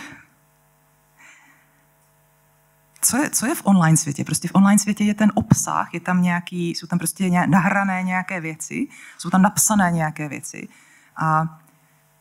Co 3.00 3.16
je, 3.16 3.30
co 3.30 3.46
je 3.46 3.54
v 3.54 3.62
online 3.64 3.96
světě? 3.96 4.24
Prostě 4.24 4.48
v 4.48 4.54
online 4.54 4.78
světě 4.78 5.04
je 5.04 5.14
ten 5.14 5.32
obsah, 5.34 5.94
je 5.94 6.00
tam 6.00 6.22
nějaký, 6.22 6.70
jsou 6.70 6.86
tam 6.86 6.98
prostě 6.98 7.30
nějak, 7.30 7.48
nahrané 7.48 8.02
nějaké 8.02 8.40
věci, 8.40 8.88
jsou 9.18 9.30
tam 9.30 9.42
napsané 9.42 9.90
nějaké 9.90 10.28
věci. 10.28 10.68
A 11.16 11.58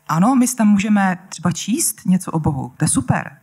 ano, 0.08 0.36
my 0.36 0.48
tam 0.48 0.68
můžeme 0.68 1.28
třeba 1.30 1.52
číst 1.52 2.06
něco 2.06 2.32
o 2.32 2.40
Bohu, 2.40 2.74
to 2.78 2.86
je 2.86 2.90
super. 2.90 3.40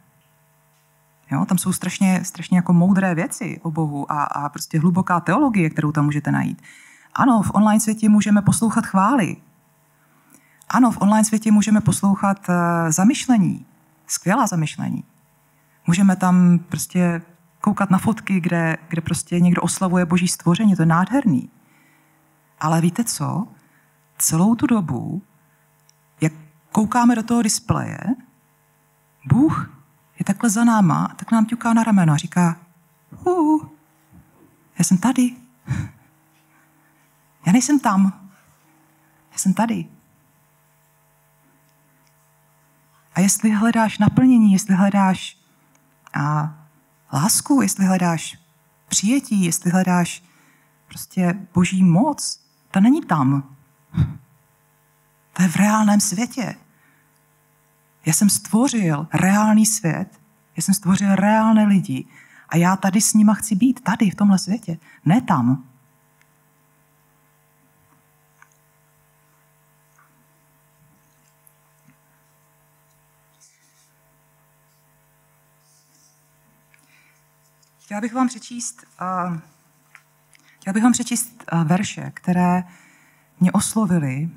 Jo, 1.31 1.45
tam 1.45 1.59
jsou 1.59 1.73
strašně, 1.73 2.25
strašně 2.25 2.59
jako 2.59 2.73
moudré 2.73 3.15
věci 3.15 3.61
o 3.63 3.71
Bohu 3.71 4.13
a, 4.13 4.25
a 4.25 4.49
prostě 4.49 4.81
hluboká 4.81 5.21
teologie, 5.21 5.71
kterou 5.71 5.93
tam 5.93 6.05
můžete 6.05 6.31
najít. 6.33 6.63
Ano, 7.15 7.43
v 7.43 7.51
online 7.55 7.81
světě 7.81 8.09
můžeme 8.09 8.43
poslouchat 8.43 8.87
chvály. 8.87 9.37
Ano, 10.69 10.91
v 10.91 11.01
online 11.01 11.25
světě 11.25 11.53
můžeme 11.53 11.81
poslouchat 11.81 12.49
uh, 12.49 12.55
zamyšlení, 12.91 13.67
skvělá 14.07 14.47
zamyšlení. 14.47 15.05
Můžeme 15.87 16.17
tam 16.17 16.59
prostě 16.59 17.23
koukat 17.61 17.91
na 17.91 17.99
fotky, 17.99 18.41
kde, 18.41 18.77
kde 18.89 19.03
prostě 19.03 19.41
někdo 19.41 19.63
oslavuje 19.63 20.07
boží 20.07 20.29
stvoření, 20.29 20.77
to 20.77 20.83
je 20.83 20.87
nádherný. 20.87 21.51
Ale 22.61 22.81
víte 22.81 23.05
co? 23.05 23.47
Celou 24.19 24.55
tu 24.55 24.67
dobu, 24.67 25.23
jak 26.21 26.33
koukáme 26.73 27.15
do 27.15 27.23
toho 27.23 27.43
displeje, 27.43 27.99
Bůh 29.27 29.74
je 30.19 30.25
takhle 30.25 30.51
za 30.51 30.65
náma 30.65 31.15
tak 31.17 31.33
nám 31.33 31.47
ťuká 31.47 31.73
na 31.73 31.85
rameno 31.85 32.13
a 32.13 32.17
říká, 32.17 32.57
uh, 33.25 33.67
já 34.79 34.85
jsem 34.85 34.99
tady. 34.99 35.37
Já 37.47 37.53
nejsem 37.53 37.81
tam. 37.81 38.31
Já 39.33 39.39
jsem 39.39 39.55
tady. 39.55 39.87
A 43.15 43.21
jestli 43.21 43.51
hledáš 43.51 43.99
naplnění, 43.99 44.53
jestli 44.53 44.75
hledáš 44.75 45.39
a, 46.15 46.55
lásku, 47.13 47.63
jestli 47.63 47.85
hledáš 47.85 48.39
přijetí, 48.89 49.45
jestli 49.45 49.71
hledáš 49.71 50.23
prostě 50.89 51.47
boží 51.55 51.85
moc, 51.85 52.41
ta 52.71 52.81
není 52.81 53.03
tam. 53.03 53.57
To 55.33 55.43
je 55.43 55.49
v 55.49 55.57
reálném 55.57 56.01
světě. 56.01 56.55
Já 58.07 58.13
jsem 58.13 58.31
stvořil 58.31 59.09
reálný 59.13 59.67
svět, 59.67 60.21
já 60.57 60.63
jsem 60.63 60.75
stvořil 60.75 61.15
reálné 61.15 61.65
lidi 61.65 62.07
a 62.49 62.57
já 62.57 62.77
tady 62.77 63.01
s 63.01 63.15
nima 63.15 63.35
chci 63.35 63.55
být, 63.55 63.81
tady, 63.81 64.11
v 64.11 64.15
tomhle 64.15 64.39
světě, 64.39 64.79
ne 65.05 65.21
tam. 65.21 65.65
Chtěla 77.79 78.01
bych 78.01 78.15
vám 78.15 78.29
přečíst, 78.29 78.87
uh, 79.01 79.39
chtěla 80.57 80.75
bych 80.75 80.83
vám 80.83 80.93
přečíst 80.93 81.45
uh, 81.53 81.65
verše, 81.65 82.13
které 82.15 82.65
mě 83.41 83.53
oslovily 83.53 84.31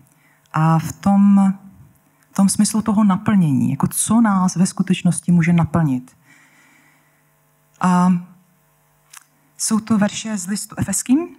a 0.53 0.79
v 0.79 0.91
tom 0.91 1.53
tom 2.47 2.49
smyslu 2.49 2.81
toho 2.81 3.03
naplnění, 3.03 3.71
jako 3.71 3.87
co 3.87 4.21
nás 4.21 4.55
ve 4.55 4.65
skutečnosti 4.65 5.31
může 5.31 5.53
naplnit. 5.53 6.17
A 7.81 8.11
jsou 9.57 9.79
to 9.79 9.97
verše 9.97 10.37
z 10.37 10.47
listu 10.47 10.75
efeským. 10.79 11.35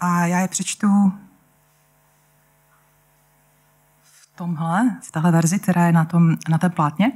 A 0.00 0.26
já 0.26 0.38
je 0.38 0.48
přečtu 0.48 1.12
v 4.02 4.36
tomhle, 4.36 5.00
v 5.02 5.10
téhle 5.10 5.30
verzi, 5.32 5.58
která 5.58 5.86
je 5.86 5.92
na, 5.92 6.04
tom, 6.04 6.36
na 6.48 6.58
té 6.58 6.68
plátně. 6.68 7.12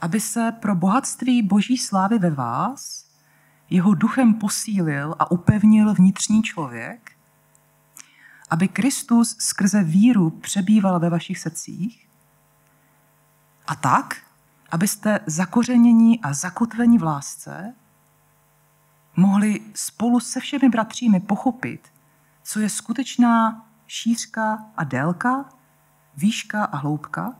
Aby 0.00 0.20
se 0.20 0.52
pro 0.52 0.74
bohatství 0.74 1.42
boží 1.42 1.78
slávy 1.78 2.18
ve 2.18 2.30
vás 2.30 3.07
jeho 3.70 3.94
duchem 3.94 4.34
posílil 4.34 5.14
a 5.18 5.30
upevnil 5.30 5.94
vnitřní 5.94 6.42
člověk, 6.42 7.12
aby 8.50 8.68
Kristus 8.68 9.36
skrze 9.38 9.82
víru 9.82 10.30
přebýval 10.30 11.00
ve 11.00 11.10
vašich 11.10 11.38
srdcích 11.38 12.08
a 13.66 13.74
tak, 13.74 14.16
abyste 14.70 15.20
zakořenění 15.26 16.20
a 16.20 16.32
zakotvení 16.32 16.98
v 16.98 17.02
lásce 17.02 17.74
mohli 19.16 19.60
spolu 19.74 20.20
se 20.20 20.40
všemi 20.40 20.68
bratřími 20.68 21.20
pochopit, 21.20 21.88
co 22.42 22.60
je 22.60 22.68
skutečná 22.68 23.66
šířka 23.86 24.64
a 24.76 24.84
délka, 24.84 25.44
výška 26.16 26.64
a 26.64 26.76
hloubka, 26.76 27.34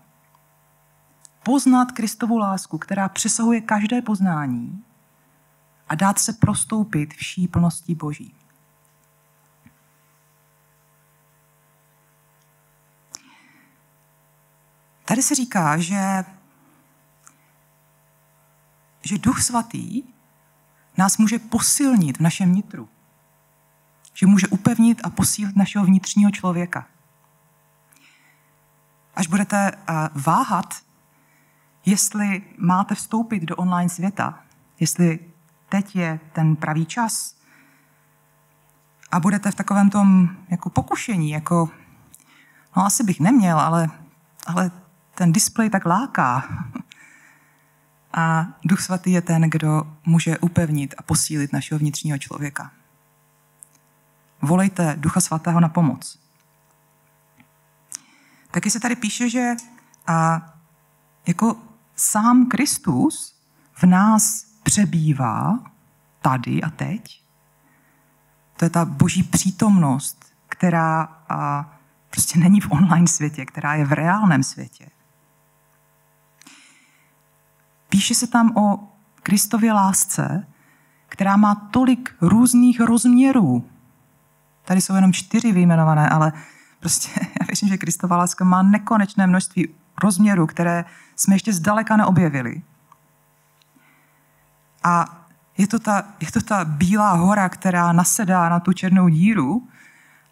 poznat 1.42 1.92
Kristovu 1.92 2.38
lásku, 2.38 2.78
která 2.78 3.08
přesahuje 3.08 3.60
každé 3.60 4.02
poznání 4.02 4.84
a 5.88 5.94
dát 5.94 6.18
se 6.18 6.32
prostoupit 6.32 7.14
vší 7.14 7.48
plností 7.48 7.94
Boží. 7.94 8.34
Tady 15.04 15.22
se 15.22 15.34
říká, 15.34 15.78
že, 15.78 16.24
že 19.02 19.18
Duch 19.18 19.42
Svatý 19.42 20.02
nás 20.96 21.18
může 21.18 21.38
posilnit 21.38 22.18
v 22.18 22.20
našem 22.20 22.50
vnitru. 22.50 22.88
Že 24.14 24.26
může 24.26 24.46
upevnit 24.48 25.00
a 25.04 25.10
posílit 25.10 25.56
našeho 25.56 25.84
vnitřního 25.84 26.30
člověka. 26.30 26.86
Až 29.14 29.26
budete 29.26 29.72
eh, 29.72 29.92
váhat, 30.14 30.74
jestli 31.86 32.42
máte 32.58 32.94
vstoupit 32.94 33.42
do 33.42 33.56
online 33.56 33.88
světa, 33.88 34.44
jestli 34.80 35.27
teď 35.68 35.96
je 35.96 36.20
ten 36.32 36.56
pravý 36.56 36.86
čas. 36.86 37.34
A 39.10 39.20
budete 39.20 39.50
v 39.50 39.54
takovém 39.54 39.90
tom 39.90 40.28
jako 40.48 40.70
pokušení, 40.70 41.30
jako 41.30 41.70
no 42.76 42.86
asi 42.86 43.04
bych 43.04 43.20
neměl, 43.20 43.60
ale, 43.60 43.90
ale 44.46 44.70
ten 45.14 45.32
displej 45.32 45.70
tak 45.70 45.86
láká. 45.86 46.48
A 48.12 48.46
Duch 48.64 48.80
Svatý 48.80 49.12
je 49.12 49.22
ten, 49.22 49.42
kdo 49.42 49.96
může 50.06 50.38
upevnit 50.38 50.94
a 50.98 51.02
posílit 51.02 51.52
našeho 51.52 51.78
vnitřního 51.78 52.18
člověka. 52.18 52.70
Volejte 54.42 54.96
Ducha 54.96 55.20
Svatého 55.20 55.60
na 55.60 55.68
pomoc. 55.68 56.18
Taky 58.50 58.70
se 58.70 58.80
tady 58.80 58.96
píše, 58.96 59.30
že 59.30 59.52
a, 60.06 60.42
jako 61.26 61.56
sám 61.96 62.46
Kristus 62.46 63.42
v 63.74 63.84
nás 63.84 64.47
přebývá 64.68 65.58
tady 66.20 66.62
a 66.62 66.70
teď. 66.70 67.22
To 68.56 68.64
je 68.64 68.70
ta 68.70 68.84
boží 68.84 69.22
přítomnost, 69.22 70.32
která 70.48 71.02
a, 71.28 71.72
prostě 72.10 72.38
není 72.38 72.60
v 72.60 72.70
online 72.70 73.06
světě, 73.06 73.46
která 73.46 73.74
je 73.74 73.84
v 73.84 73.92
reálném 73.92 74.42
světě. 74.42 74.90
Píše 77.88 78.14
se 78.14 78.26
tam 78.26 78.56
o 78.56 78.78
Kristově 79.22 79.72
lásce, 79.72 80.46
která 81.06 81.36
má 81.36 81.54
tolik 81.54 82.14
různých 82.20 82.80
rozměrů. 82.80 83.68
Tady 84.64 84.80
jsou 84.80 84.94
jenom 84.94 85.12
čtyři 85.12 85.52
vyjmenované, 85.52 86.08
ale 86.08 86.32
prostě 86.80 87.10
já 87.40 87.46
věřím, 87.46 87.68
že 87.68 87.78
Kristova 87.78 88.16
láska 88.16 88.44
má 88.44 88.62
nekonečné 88.62 89.26
množství 89.26 89.68
rozměrů, 90.02 90.46
které 90.46 90.84
jsme 91.16 91.34
ještě 91.34 91.52
zdaleka 91.52 91.96
neobjevili. 91.96 92.62
A 94.88 95.04
je 95.58 95.66
to, 95.66 95.78
ta, 95.78 96.04
je 96.20 96.32
to 96.32 96.40
ta 96.40 96.64
bílá 96.64 97.12
hora, 97.12 97.48
která 97.48 97.92
nasedá 97.92 98.48
na 98.48 98.60
tu 98.60 98.72
černou 98.72 99.08
díru 99.08 99.68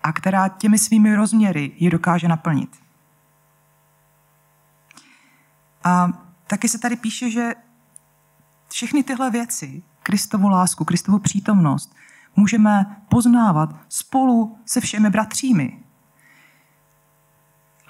a 0.03 0.13
která 0.13 0.49
těmi 0.49 0.79
svými 0.79 1.15
rozměry 1.15 1.73
ji 1.77 1.91
dokáže 1.91 2.29
naplnit. 2.29 2.77
A 5.85 6.09
taky 6.47 6.69
se 6.69 6.79
tady 6.79 6.97
píše, 6.97 7.31
že 7.31 7.55
všechny 8.69 9.03
tyhle 9.03 9.31
věci, 9.31 9.83
Kristovu 10.03 10.49
lásku, 10.49 10.85
Kristovu 10.85 11.19
přítomnost, 11.19 11.95
můžeme 12.37 12.97
poznávat 13.09 13.77
spolu 13.89 14.59
se 14.67 14.81
všemi 14.81 15.11
bratřími. 15.11 15.79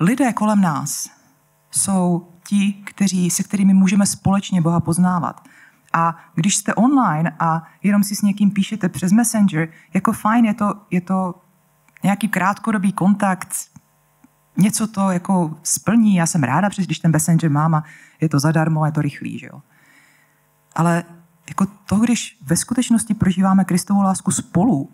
Lidé 0.00 0.32
kolem 0.32 0.60
nás 0.60 1.10
jsou 1.70 2.32
ti, 2.48 2.72
kteří, 2.72 3.30
se 3.30 3.42
kterými 3.42 3.74
můžeme 3.74 4.06
společně 4.06 4.60
Boha 4.60 4.80
poznávat. 4.80 5.48
A 5.96 6.16
když 6.34 6.56
jste 6.56 6.74
online 6.74 7.36
a 7.38 7.62
jenom 7.82 8.04
si 8.04 8.16
s 8.16 8.22
někým 8.22 8.50
píšete 8.50 8.88
přes 8.88 9.12
Messenger, 9.12 9.68
jako 9.94 10.12
fajn, 10.12 10.44
je 10.44 10.54
to, 10.54 10.74
je 10.90 11.00
to 11.00 11.34
nějaký 12.02 12.28
krátkodobý 12.28 12.92
kontakt, 12.92 13.54
něco 14.56 14.86
to 14.86 15.10
jako 15.10 15.56
splní. 15.62 16.14
Já 16.14 16.26
jsem 16.26 16.42
ráda, 16.42 16.68
protože 16.68 16.82
když 16.82 16.98
ten 16.98 17.10
Messenger 17.10 17.50
mám 17.50 17.74
a 17.74 17.84
je 18.20 18.28
to 18.28 18.38
zadarmo, 18.38 18.86
je 18.86 18.92
to 18.92 19.02
rychlý, 19.02 19.38
že 19.38 19.46
jo. 19.46 19.62
Ale 20.74 21.04
jako 21.48 21.66
to, 21.86 21.96
když 21.96 22.38
ve 22.42 22.56
skutečnosti 22.56 23.14
prožíváme 23.14 23.64
Kristovu 23.64 24.02
lásku 24.02 24.30
spolu 24.30 24.90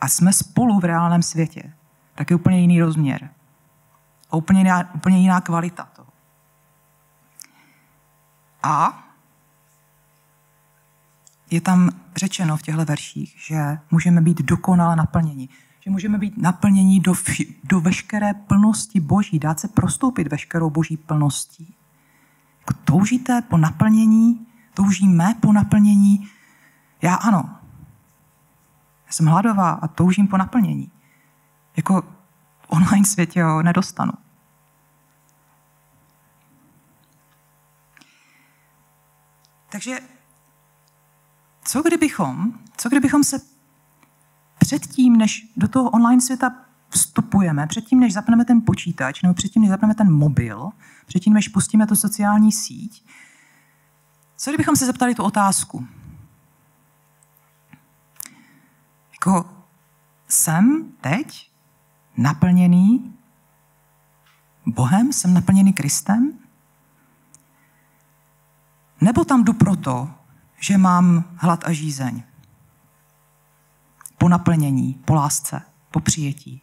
a 0.00 0.08
jsme 0.08 0.32
spolu 0.32 0.80
v 0.80 0.84
reálném 0.84 1.22
světě, 1.22 1.72
tak 2.14 2.30
je 2.30 2.36
úplně 2.36 2.60
jiný 2.60 2.80
rozměr. 2.80 3.30
A 4.30 4.36
úplně 4.36 4.60
jiná, 4.60 4.94
úplně 4.94 5.18
jiná 5.18 5.40
kvalita 5.40 5.84
toho. 5.84 6.08
A 8.62 9.04
je 11.50 11.60
tam 11.60 11.90
řečeno 12.16 12.56
v 12.56 12.62
těchto 12.62 12.84
verších, 12.84 13.36
že 13.38 13.78
můžeme 13.90 14.20
být 14.20 14.42
dokonale 14.42 14.96
naplněni. 14.96 15.48
Že 15.80 15.90
můžeme 15.90 16.18
být 16.18 16.38
naplněni 16.38 17.00
do, 17.00 17.14
do 17.64 17.80
veškeré 17.80 18.34
plnosti 18.34 19.00
Boží, 19.00 19.38
dát 19.38 19.60
se 19.60 19.68
prostoupit 19.68 20.28
veškerou 20.28 20.70
Boží 20.70 20.96
plností. 20.96 21.74
Jako 22.60 22.74
toužíte 22.84 23.42
po 23.42 23.56
naplnění, 23.56 24.46
toužíme 24.74 25.34
po 25.40 25.52
naplnění. 25.52 26.28
Já 27.02 27.14
ano. 27.14 27.56
Já 29.06 29.12
jsem 29.12 29.26
hladová 29.26 29.70
a 29.70 29.88
toužím 29.88 30.28
po 30.28 30.36
naplnění. 30.36 30.90
Jako 31.76 32.02
v 32.60 32.66
online 32.68 33.04
světě 33.04 33.42
ho 33.42 33.62
nedostanu. 33.62 34.12
Takže 39.68 40.00
co 41.70 41.82
kdybychom, 41.82 42.52
co 42.76 42.88
kdybychom 42.88 43.24
se 43.24 43.40
předtím, 44.58 45.16
než 45.16 45.52
do 45.56 45.68
toho 45.68 45.90
online 45.90 46.20
světa 46.20 46.54
vstupujeme, 46.88 47.66
předtím, 47.66 48.00
než 48.00 48.12
zapneme 48.12 48.44
ten 48.44 48.60
počítač, 48.60 49.22
nebo 49.22 49.34
předtím, 49.34 49.62
než 49.62 49.70
zapneme 49.70 49.94
ten 49.94 50.12
mobil, 50.12 50.70
předtím, 51.06 51.32
než 51.32 51.48
pustíme 51.48 51.86
tu 51.86 51.96
sociální 51.96 52.52
síť, 52.52 53.04
co 54.36 54.50
kdybychom 54.50 54.76
se 54.76 54.86
zeptali 54.86 55.14
tu 55.14 55.22
otázku? 55.22 55.86
Jako 59.12 59.50
jsem 60.28 60.92
teď 61.00 61.50
naplněný 62.16 63.14
Bohem, 64.66 65.12
jsem 65.12 65.34
naplněný 65.34 65.72
Kristem? 65.72 66.32
Nebo 69.00 69.24
tam 69.24 69.44
jdu 69.44 69.52
proto, 69.52 70.19
že 70.60 70.78
mám 70.78 71.24
hlad 71.36 71.64
a 71.64 71.72
žízeň? 71.72 72.22
Po 74.18 74.28
naplnění, 74.28 74.94
po 74.94 75.14
lásce, 75.14 75.62
po 75.90 76.00
přijetí, 76.00 76.62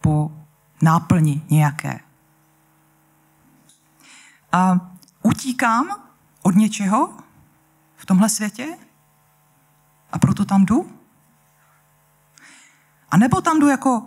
po 0.00 0.32
náplni 0.82 1.42
nějaké. 1.50 2.00
A 4.52 4.90
utíkám 5.22 5.88
od 6.42 6.54
něčeho 6.54 7.18
v 7.96 8.06
tomhle 8.06 8.28
světě 8.28 8.78
a 10.12 10.18
proto 10.18 10.44
tam 10.44 10.64
jdu? 10.64 11.00
A 13.10 13.16
nebo 13.16 13.40
tam 13.40 13.60
jdu 13.60 13.68
jako, 13.68 14.06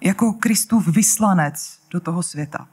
jako 0.00 0.32
Kristův 0.32 0.88
vyslanec 0.88 1.80
do 1.90 2.00
toho 2.00 2.22
světa? 2.22 2.68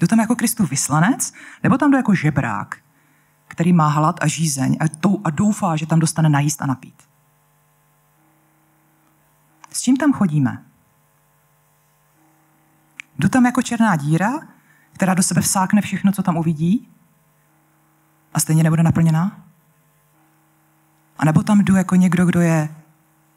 Jdu 0.00 0.06
tam 0.06 0.20
jako 0.20 0.36
Kristův 0.36 0.70
vyslanec, 0.70 1.32
nebo 1.62 1.78
tam 1.78 1.90
jdu 1.90 1.96
jako 1.96 2.14
žebrák, 2.14 2.81
který 3.52 3.72
má 3.72 3.88
hlad 3.88 4.16
a 4.22 4.26
žízeň 4.26 4.76
a, 4.80 4.88
tou, 4.88 5.20
a 5.24 5.30
doufá, 5.30 5.76
že 5.76 5.86
tam 5.86 6.00
dostane 6.00 6.28
najíst 6.28 6.62
a 6.62 6.66
napít? 6.66 7.02
S 9.70 9.82
čím 9.82 9.96
tam 9.96 10.12
chodíme? 10.12 10.64
Jdu 13.18 13.28
tam 13.28 13.46
jako 13.46 13.62
černá 13.62 13.96
díra, 13.96 14.32
která 14.92 15.14
do 15.14 15.22
sebe 15.22 15.40
vsákne 15.40 15.80
všechno, 15.80 16.12
co 16.12 16.22
tam 16.22 16.36
uvidí? 16.36 16.88
a 18.34 18.40
stejně 18.40 18.62
nebude 18.62 18.82
naplněná? 18.82 19.44
A 21.18 21.24
nebo 21.24 21.42
tam 21.42 21.60
jdu 21.60 21.76
jako 21.76 21.94
někdo, 21.94 22.26
kdo 22.26 22.40
je 22.40 22.74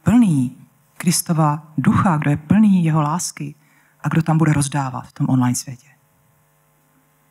plný 0.04 0.58
Kristova 0.98 1.68
ducha, 1.78 2.18
kdo 2.18 2.30
je 2.30 2.38
plný 2.38 2.84
jeho 2.86 3.02
lásky 3.02 3.56
a 4.04 4.10
kdo 4.10 4.24
tam 4.24 4.38
bude 4.38 4.54
rozdávat 4.54 5.08
v 5.08 5.14
tom 5.14 5.30
online 5.30 5.56
světě. 5.56 5.88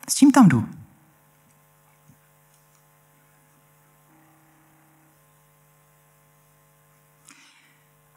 S 0.09 0.15
čím 0.15 0.31
tam 0.31 0.49
jdu? 0.49 0.69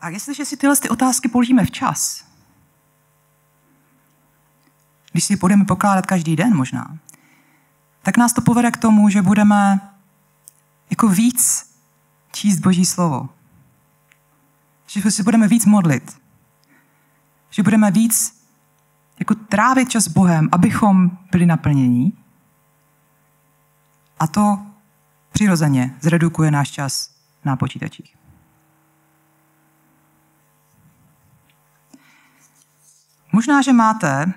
A 0.01 0.09
jestliže 0.09 0.45
si 0.45 0.57
tyhle 0.57 0.77
ty 0.77 0.89
otázky 0.89 1.29
položíme 1.29 1.65
včas, 1.65 2.25
když 5.13 5.25
si 5.25 5.33
je 5.33 5.37
budeme 5.37 5.65
pokládat 5.65 6.07
každý 6.07 6.37
den 6.37 6.57
možná, 6.57 6.99
tak 8.03 8.17
nás 8.17 8.33
to 8.33 8.41
povede 8.41 8.71
k 8.71 8.77
tomu, 8.77 9.09
že 9.09 9.23
budeme 9.23 9.81
jako 10.91 11.09
víc 11.09 11.71
číst 12.33 12.59
Boží 12.59 12.87
slovo. 12.87 13.29
Že 14.87 15.11
si 15.11 15.23
budeme 15.23 15.49
víc 15.49 15.67
modlit. 15.67 16.21
Že 17.51 17.63
budeme 17.63 17.91
víc 17.91 18.45
jako 19.19 19.35
trávit 19.35 19.91
čas 19.91 20.05
s 20.05 20.09
Bohem, 20.09 20.49
abychom 20.53 21.11
byli 21.33 21.47
naplnění. 21.47 22.13
A 24.21 24.27
to 24.27 24.67
přirozeně 25.33 25.97
zredukuje 26.01 26.51
náš 26.51 26.71
čas 26.71 27.11
na 27.45 27.57
počítačích. 27.57 28.18
Možná, 33.33 33.63
že 33.63 33.73
máte 33.73 34.33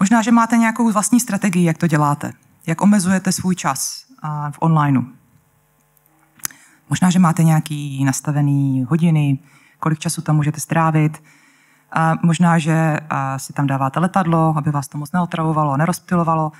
Možná, 0.00 0.22
že 0.22 0.32
máte 0.32 0.56
nějakou 0.56 0.92
vlastní 0.92 1.20
strategii, 1.20 1.64
jak 1.64 1.78
to 1.78 1.86
děláte, 1.86 2.32
jak 2.66 2.80
omezujete 2.80 3.32
svůj 3.32 3.54
čas 3.54 4.04
v 4.50 4.58
onlineu. 4.60 5.02
Možná, 6.90 7.10
že 7.10 7.18
máte 7.18 7.44
nějaký 7.44 8.04
nastavený 8.04 8.86
hodiny, 8.88 9.38
kolik 9.78 9.98
času 9.98 10.22
tam 10.22 10.36
můžete 10.36 10.60
strávit. 10.60 11.22
A 11.92 12.14
možná, 12.22 12.58
že 12.58 12.96
si 13.36 13.52
tam 13.52 13.66
dáváte 13.66 14.00
letadlo, 14.00 14.54
aby 14.56 14.70
vás 14.70 14.88
to 14.88 14.98
moc 14.98 15.12
neotravovalo, 15.12 15.76
nerozptilovalo. 15.76 16.52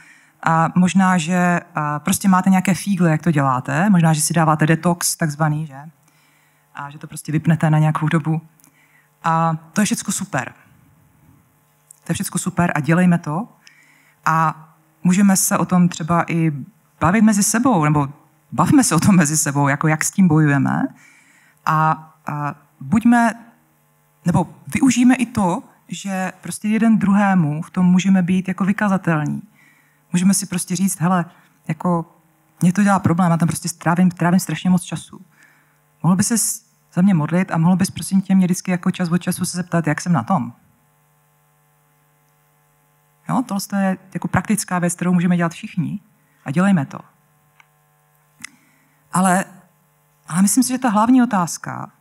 A 0.42 0.68
možná, 0.74 1.18
že 1.18 1.60
prostě 1.98 2.28
máte 2.28 2.50
nějaké 2.50 2.74
fígle, 2.74 3.10
jak 3.10 3.22
to 3.22 3.30
děláte. 3.30 3.90
Možná, 3.90 4.12
že 4.12 4.20
si 4.20 4.34
dáváte 4.34 4.66
detox, 4.66 5.16
takzvaný, 5.16 5.66
že? 5.66 5.78
A 6.74 6.90
že 6.90 6.98
to 6.98 7.06
prostě 7.06 7.32
vypnete 7.32 7.70
na 7.70 7.78
nějakou 7.78 8.08
dobu. 8.08 8.40
A 9.24 9.56
to 9.72 9.80
je 9.80 9.84
všechno 9.84 10.12
super. 10.12 10.52
To 12.04 12.10
je 12.10 12.14
všechno 12.14 12.38
super 12.38 12.72
a 12.74 12.80
dělejme 12.80 13.18
to. 13.18 13.48
A 14.26 14.64
můžeme 15.04 15.36
se 15.36 15.58
o 15.58 15.64
tom 15.64 15.88
třeba 15.88 16.24
i 16.32 16.52
bavit 17.00 17.22
mezi 17.22 17.42
sebou, 17.42 17.84
nebo 17.84 18.08
bavme 18.52 18.84
se 18.84 18.94
o 18.94 19.00
tom 19.00 19.16
mezi 19.16 19.36
sebou, 19.36 19.68
jako 19.68 19.88
jak 19.88 20.04
s 20.04 20.10
tím 20.10 20.28
bojujeme. 20.28 20.86
A, 21.66 21.90
a 22.26 22.54
buďme, 22.80 23.34
nebo 24.24 24.54
využijeme 24.74 25.14
i 25.14 25.26
to, 25.26 25.62
že 25.88 26.32
prostě 26.40 26.68
jeden 26.68 26.98
druhému 26.98 27.62
v 27.62 27.70
tom 27.70 27.86
můžeme 27.86 28.22
být 28.22 28.48
jako 28.48 28.64
vykazatelní. 28.64 29.42
Můžeme 30.12 30.34
si 30.34 30.46
prostě 30.46 30.76
říct, 30.76 31.00
hele, 31.00 31.24
jako 31.68 32.14
mě 32.60 32.72
to 32.72 32.82
dělá 32.82 32.98
problém, 32.98 33.30
já 33.30 33.36
tam 33.36 33.48
prostě 33.48 33.68
trávím, 33.68 34.10
trávím 34.10 34.40
strašně 34.40 34.70
moc 34.70 34.82
času. 34.82 35.20
Mohl 36.02 36.16
by 36.16 36.22
se 36.22 36.34
za 36.92 37.02
mě 37.02 37.14
modlit 37.14 37.50
a 37.50 37.58
mohl 37.58 37.76
bys 37.76 37.90
prosím 37.90 38.20
tě 38.20 38.34
mě 38.34 38.46
vždycky 38.46 38.70
jako 38.70 38.90
čas 38.90 39.10
od 39.10 39.18
času 39.18 39.44
se 39.44 39.56
zeptat, 39.56 39.86
jak 39.86 40.00
jsem 40.00 40.12
na 40.12 40.22
tom. 40.22 40.52
Jo, 43.28 43.42
tohle 43.46 43.82
je 43.82 43.98
jako 44.14 44.28
praktická 44.28 44.78
věc, 44.78 44.94
kterou 44.94 45.12
můžeme 45.12 45.36
dělat 45.36 45.52
všichni 45.52 46.00
a 46.44 46.50
dělejme 46.50 46.86
to. 46.86 46.98
Ale, 49.12 49.44
ale 50.28 50.42
myslím 50.42 50.64
si, 50.64 50.68
že 50.68 50.78
ta 50.78 50.88
hlavní 50.88 51.22
otázka, 51.22 51.92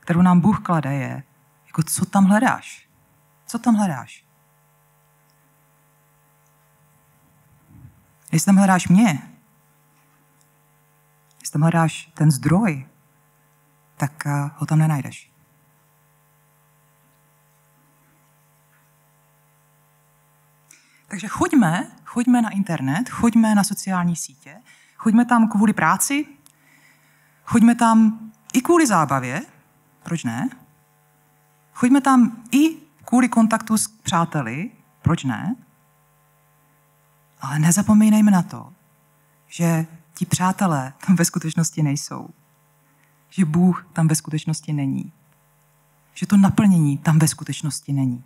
kterou 0.00 0.22
nám 0.22 0.40
Bůh 0.40 0.60
klade, 0.60 0.94
je, 0.94 1.22
jako 1.66 1.82
co 1.82 2.06
tam 2.06 2.24
hledáš? 2.24 2.88
Co 3.46 3.58
tam 3.58 3.74
hledáš? 3.74 4.24
Jestli 8.32 8.46
tam 8.46 8.56
hledáš 8.56 8.88
mě, 8.88 9.22
jestli 11.40 11.52
tam 11.52 11.62
hledáš 11.62 12.12
ten 12.14 12.30
zdroj, 12.30 12.86
tak 13.96 14.26
eh, 14.26 14.50
ho 14.56 14.66
tam 14.66 14.78
nenajdeš. 14.78 15.32
Takže 21.08 21.28
choďme, 21.28 21.90
choďme 22.04 22.42
na 22.42 22.50
internet, 22.50 23.08
choďme 23.08 23.54
na 23.54 23.64
sociální 23.64 24.16
sítě, 24.16 24.56
choďme 24.96 25.24
tam 25.24 25.48
kvůli 25.48 25.72
práci, 25.72 26.26
choďme 27.44 27.74
tam 27.74 28.18
i 28.52 28.60
kvůli 28.60 28.86
zábavě, 28.86 29.42
proč 30.02 30.24
ne? 30.24 30.48
Choďme 31.72 32.00
tam 32.00 32.42
i 32.50 32.76
kvůli 33.04 33.28
kontaktu 33.28 33.78
s 33.78 33.88
přáteli, 33.88 34.70
proč 35.02 35.24
ne? 35.24 35.56
Ale 37.40 37.58
nezapomínejme 37.58 38.30
na 38.30 38.42
to, 38.42 38.72
že 39.46 39.86
ti 40.14 40.26
přátelé 40.26 40.92
tam 41.06 41.16
ve 41.16 41.24
skutečnosti 41.24 41.82
nejsou. 41.82 42.28
Že 43.34 43.44
Bůh 43.44 43.86
tam 43.92 44.08
ve 44.08 44.14
skutečnosti 44.14 44.72
není. 44.72 45.12
Že 46.14 46.26
to 46.26 46.36
naplnění 46.36 46.98
tam 46.98 47.18
ve 47.18 47.28
skutečnosti 47.28 47.92
není. 47.92 48.24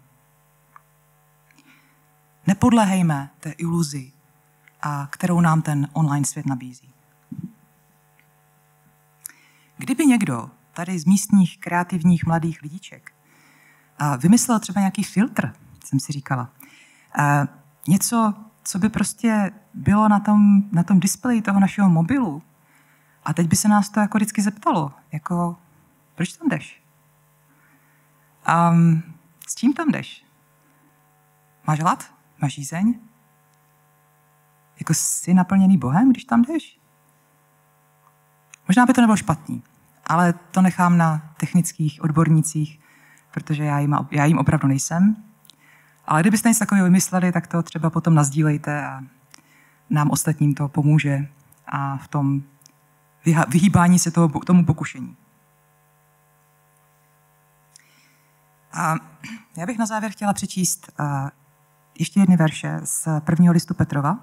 Nepodlehejme 2.47 3.31
té 3.41 3.51
iluzi, 3.51 4.13
a 4.83 5.07
kterou 5.11 5.41
nám 5.41 5.63
ten 5.63 5.89
online 5.93 6.27
svět 6.27 6.47
nabízí. 6.47 6.93
Kdyby 9.77 10.07
někdo 10.07 10.51
tady 10.73 10.99
z 10.99 11.05
místních 11.05 11.59
kreativních 11.59 12.27
mladých 12.27 12.63
lidiček 12.63 13.13
vymyslel 14.19 14.61
třeba 14.61 14.81
nějaký 14.81 15.03
filtr, 15.03 15.53
jsem 15.85 16.01
si 16.01 16.13
říkala, 16.13 16.51
něco, 17.89 18.35
co 18.63 18.79
by 18.79 18.89
prostě 18.89 19.53
bylo 19.75 20.09
na 20.09 20.21
tom, 20.21 20.63
na 20.73 20.83
tom 20.83 21.01
displeji 21.01 21.43
toho 21.43 21.61
našeho 21.61 21.91
mobilu, 21.91 22.43
a 23.27 23.33
teď 23.33 23.49
by 23.49 23.57
se 23.57 23.69
nás 23.69 23.89
to 23.89 24.01
jako 24.01 24.19
vždycky 24.19 24.43
zeptalo, 24.43 24.93
jako, 25.13 25.57
proč 26.15 26.33
tam 26.33 26.49
jdeš? 26.49 26.83
Um, 28.71 29.03
s 29.49 29.55
čím 29.55 29.73
tam 29.73 29.89
jdeš? 29.89 30.25
Máš 31.67 31.81
hlad? 31.81 32.15
Máš 32.43 32.55
žízeň? 32.55 32.95
Jako 34.79 34.95
jsi 34.95 35.35
naplněný 35.35 35.79
Bohem, 35.79 36.11
když 36.11 36.25
tam 36.25 36.43
jdeš? 36.43 36.81
Možná 38.69 38.87
by 38.87 38.93
to 38.93 39.01
nebylo 39.01 39.17
špatný, 39.17 39.63
ale 40.07 40.33
to 40.33 40.63
nechám 40.63 40.99
na 40.99 41.35
technických 41.37 42.03
odbornících, 42.03 42.81
protože 43.31 43.65
já 43.65 43.79
jim, 43.79 43.97
já 44.11 44.25
jim 44.25 44.39
opravdu 44.39 44.69
nejsem. 44.69 45.17
Ale 46.07 46.21
kdybyste 46.21 46.49
něco 46.49 46.59
takového 46.59 46.85
vymysleli, 46.85 47.33
tak 47.33 47.47
to 47.47 47.63
třeba 47.63 47.91
potom 47.91 48.15
nazdílejte 48.15 48.87
a 48.87 49.01
nám 49.91 50.11
ostatním 50.11 50.55
to 50.55 50.69
pomůže 50.69 51.29
a 51.67 51.97
v 51.97 52.09
tom 52.09 52.43
vyhýbání 53.49 53.99
se 53.99 54.11
toho, 54.11 54.29
tomu 54.29 54.65
pokušení. 54.65 55.17
A 58.73 58.95
já 59.57 59.67
bych 59.67 59.79
na 59.79 59.87
závěr 59.87 60.13
chtěla 60.13 60.33
přečíst 60.33 60.93
ještě 61.99 62.21
jedny 62.21 62.37
verše 62.37 62.81
z 62.85 63.09
prvního 63.21 63.53
listu 63.53 63.75
Petrova, 63.75 64.19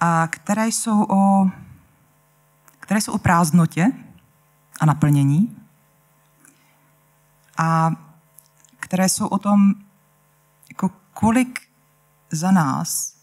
a 0.00 0.26
které 0.26 0.66
jsou 0.66 1.02
o, 1.02 1.50
které 2.80 3.00
jsou 3.00 3.12
o 3.12 3.18
prázdnotě 3.18 3.92
a 4.80 4.86
naplnění 4.86 5.56
a 7.58 7.90
které 8.80 9.08
jsou 9.08 9.26
o 9.26 9.38
tom, 9.38 9.74
jako 10.68 10.90
kolik 11.14 11.60
za 12.30 12.50
nás 12.50 13.16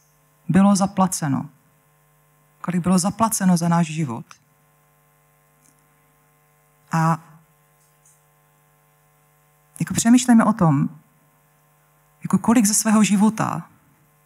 bylo 0.50 0.76
zaplaceno. 0.76 1.50
Kolik 2.68 2.84
bylo 2.84 3.00
zaplaceno 3.00 3.58
za 3.58 3.68
náš 3.68 3.88
život. 3.88 4.26
A 6.92 7.20
jako 9.80 9.94
přemýšlejme 9.94 10.44
o 10.44 10.54
tom, 10.54 10.90
jako 12.24 12.38
kolik 12.38 12.66
ze 12.66 12.74
svého 12.74 13.04
života 13.04 13.70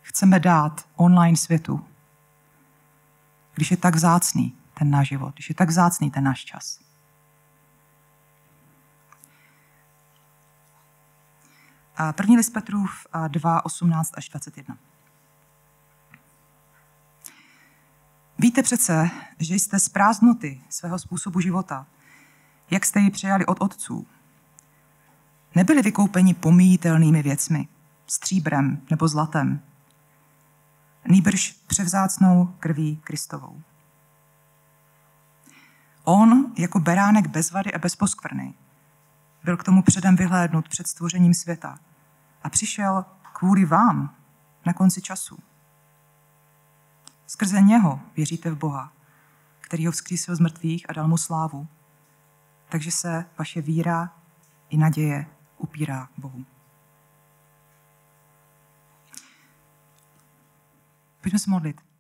chceme 0.02 0.40
dát 0.40 0.86
online 0.96 1.38
světu, 1.38 1.88
když 3.54 3.72
je 3.72 3.78
tak 3.78 3.96
vzácný 3.96 4.58
ten 4.74 4.90
náš 4.90 5.08
život, 5.08 5.34
když 5.34 5.50
je 5.50 5.56
tak 5.56 5.70
vzácný 5.70 6.12
ten 6.12 6.24
náš 6.24 6.46
čas. 6.46 6.80
A 11.98 12.14
první 12.14 12.38
list 12.38 12.50
Petrův 12.50 13.08
2, 13.28 13.66
18 13.66 14.12
až 14.18 14.30
21. 14.30 14.78
Víte 18.42 18.64
přece, 18.64 19.10
že 19.40 19.56
jste 19.56 19.80
z 19.80 19.90
prázdnoty 19.90 20.62
svého 20.70 21.00
způsobu 21.00 21.40
života, 21.40 21.88
jak 22.72 22.86
jste 22.86 23.00
ji 23.00 23.12
přijali 23.12 23.46
od 23.46 23.62
otců, 23.62 24.08
nebyli 25.56 25.82
vykoupeni 25.82 26.34
pomíjitelnými 26.34 27.24
věcmi, 27.24 27.68
stříbrem 28.08 28.82
nebo 28.90 29.08
zlatem, 29.08 29.62
nýbrž 31.08 31.52
převzácnou 31.68 32.56
krví 32.60 33.02
Kristovou. 33.04 33.62
On, 36.04 36.54
jako 36.58 36.80
beránek 36.80 37.28
bez 37.28 37.52
vady 37.52 37.74
a 37.74 37.78
bez 37.78 37.96
poskvrny, 37.96 38.54
byl 39.44 39.58
k 39.58 39.64
tomu 39.64 39.82
předem 39.82 40.16
vyhlédnut 40.16 40.70
před 40.70 40.88
stvořením 40.88 41.34
světa 41.34 41.80
a 42.44 42.50
přišel 42.50 43.06
kvůli 43.34 43.66
vám 43.66 44.16
na 44.66 44.74
konci 44.74 45.02
času. 45.02 45.38
Skrze 47.32 47.62
něho 47.62 48.00
věříte 48.16 48.52
v 48.52 48.58
Boha, 48.58 48.94
který 49.60 49.86
ho 49.86 49.92
vzkřísil 49.92 50.36
z 50.36 50.40
mrtvých 50.40 50.90
a 50.90 50.94
dal 50.94 51.08
mu 51.08 51.18
slávu. 51.18 51.68
Takže 52.70 52.92
se 52.92 53.26
vaše 53.38 53.62
víra 53.62 54.16
i 54.70 54.78
naděje 54.78 55.26
upírá 55.58 56.10
Bohu. 56.18 56.46
Pojďme 61.22 61.40
se 61.40 61.50
modlit. 61.50 61.91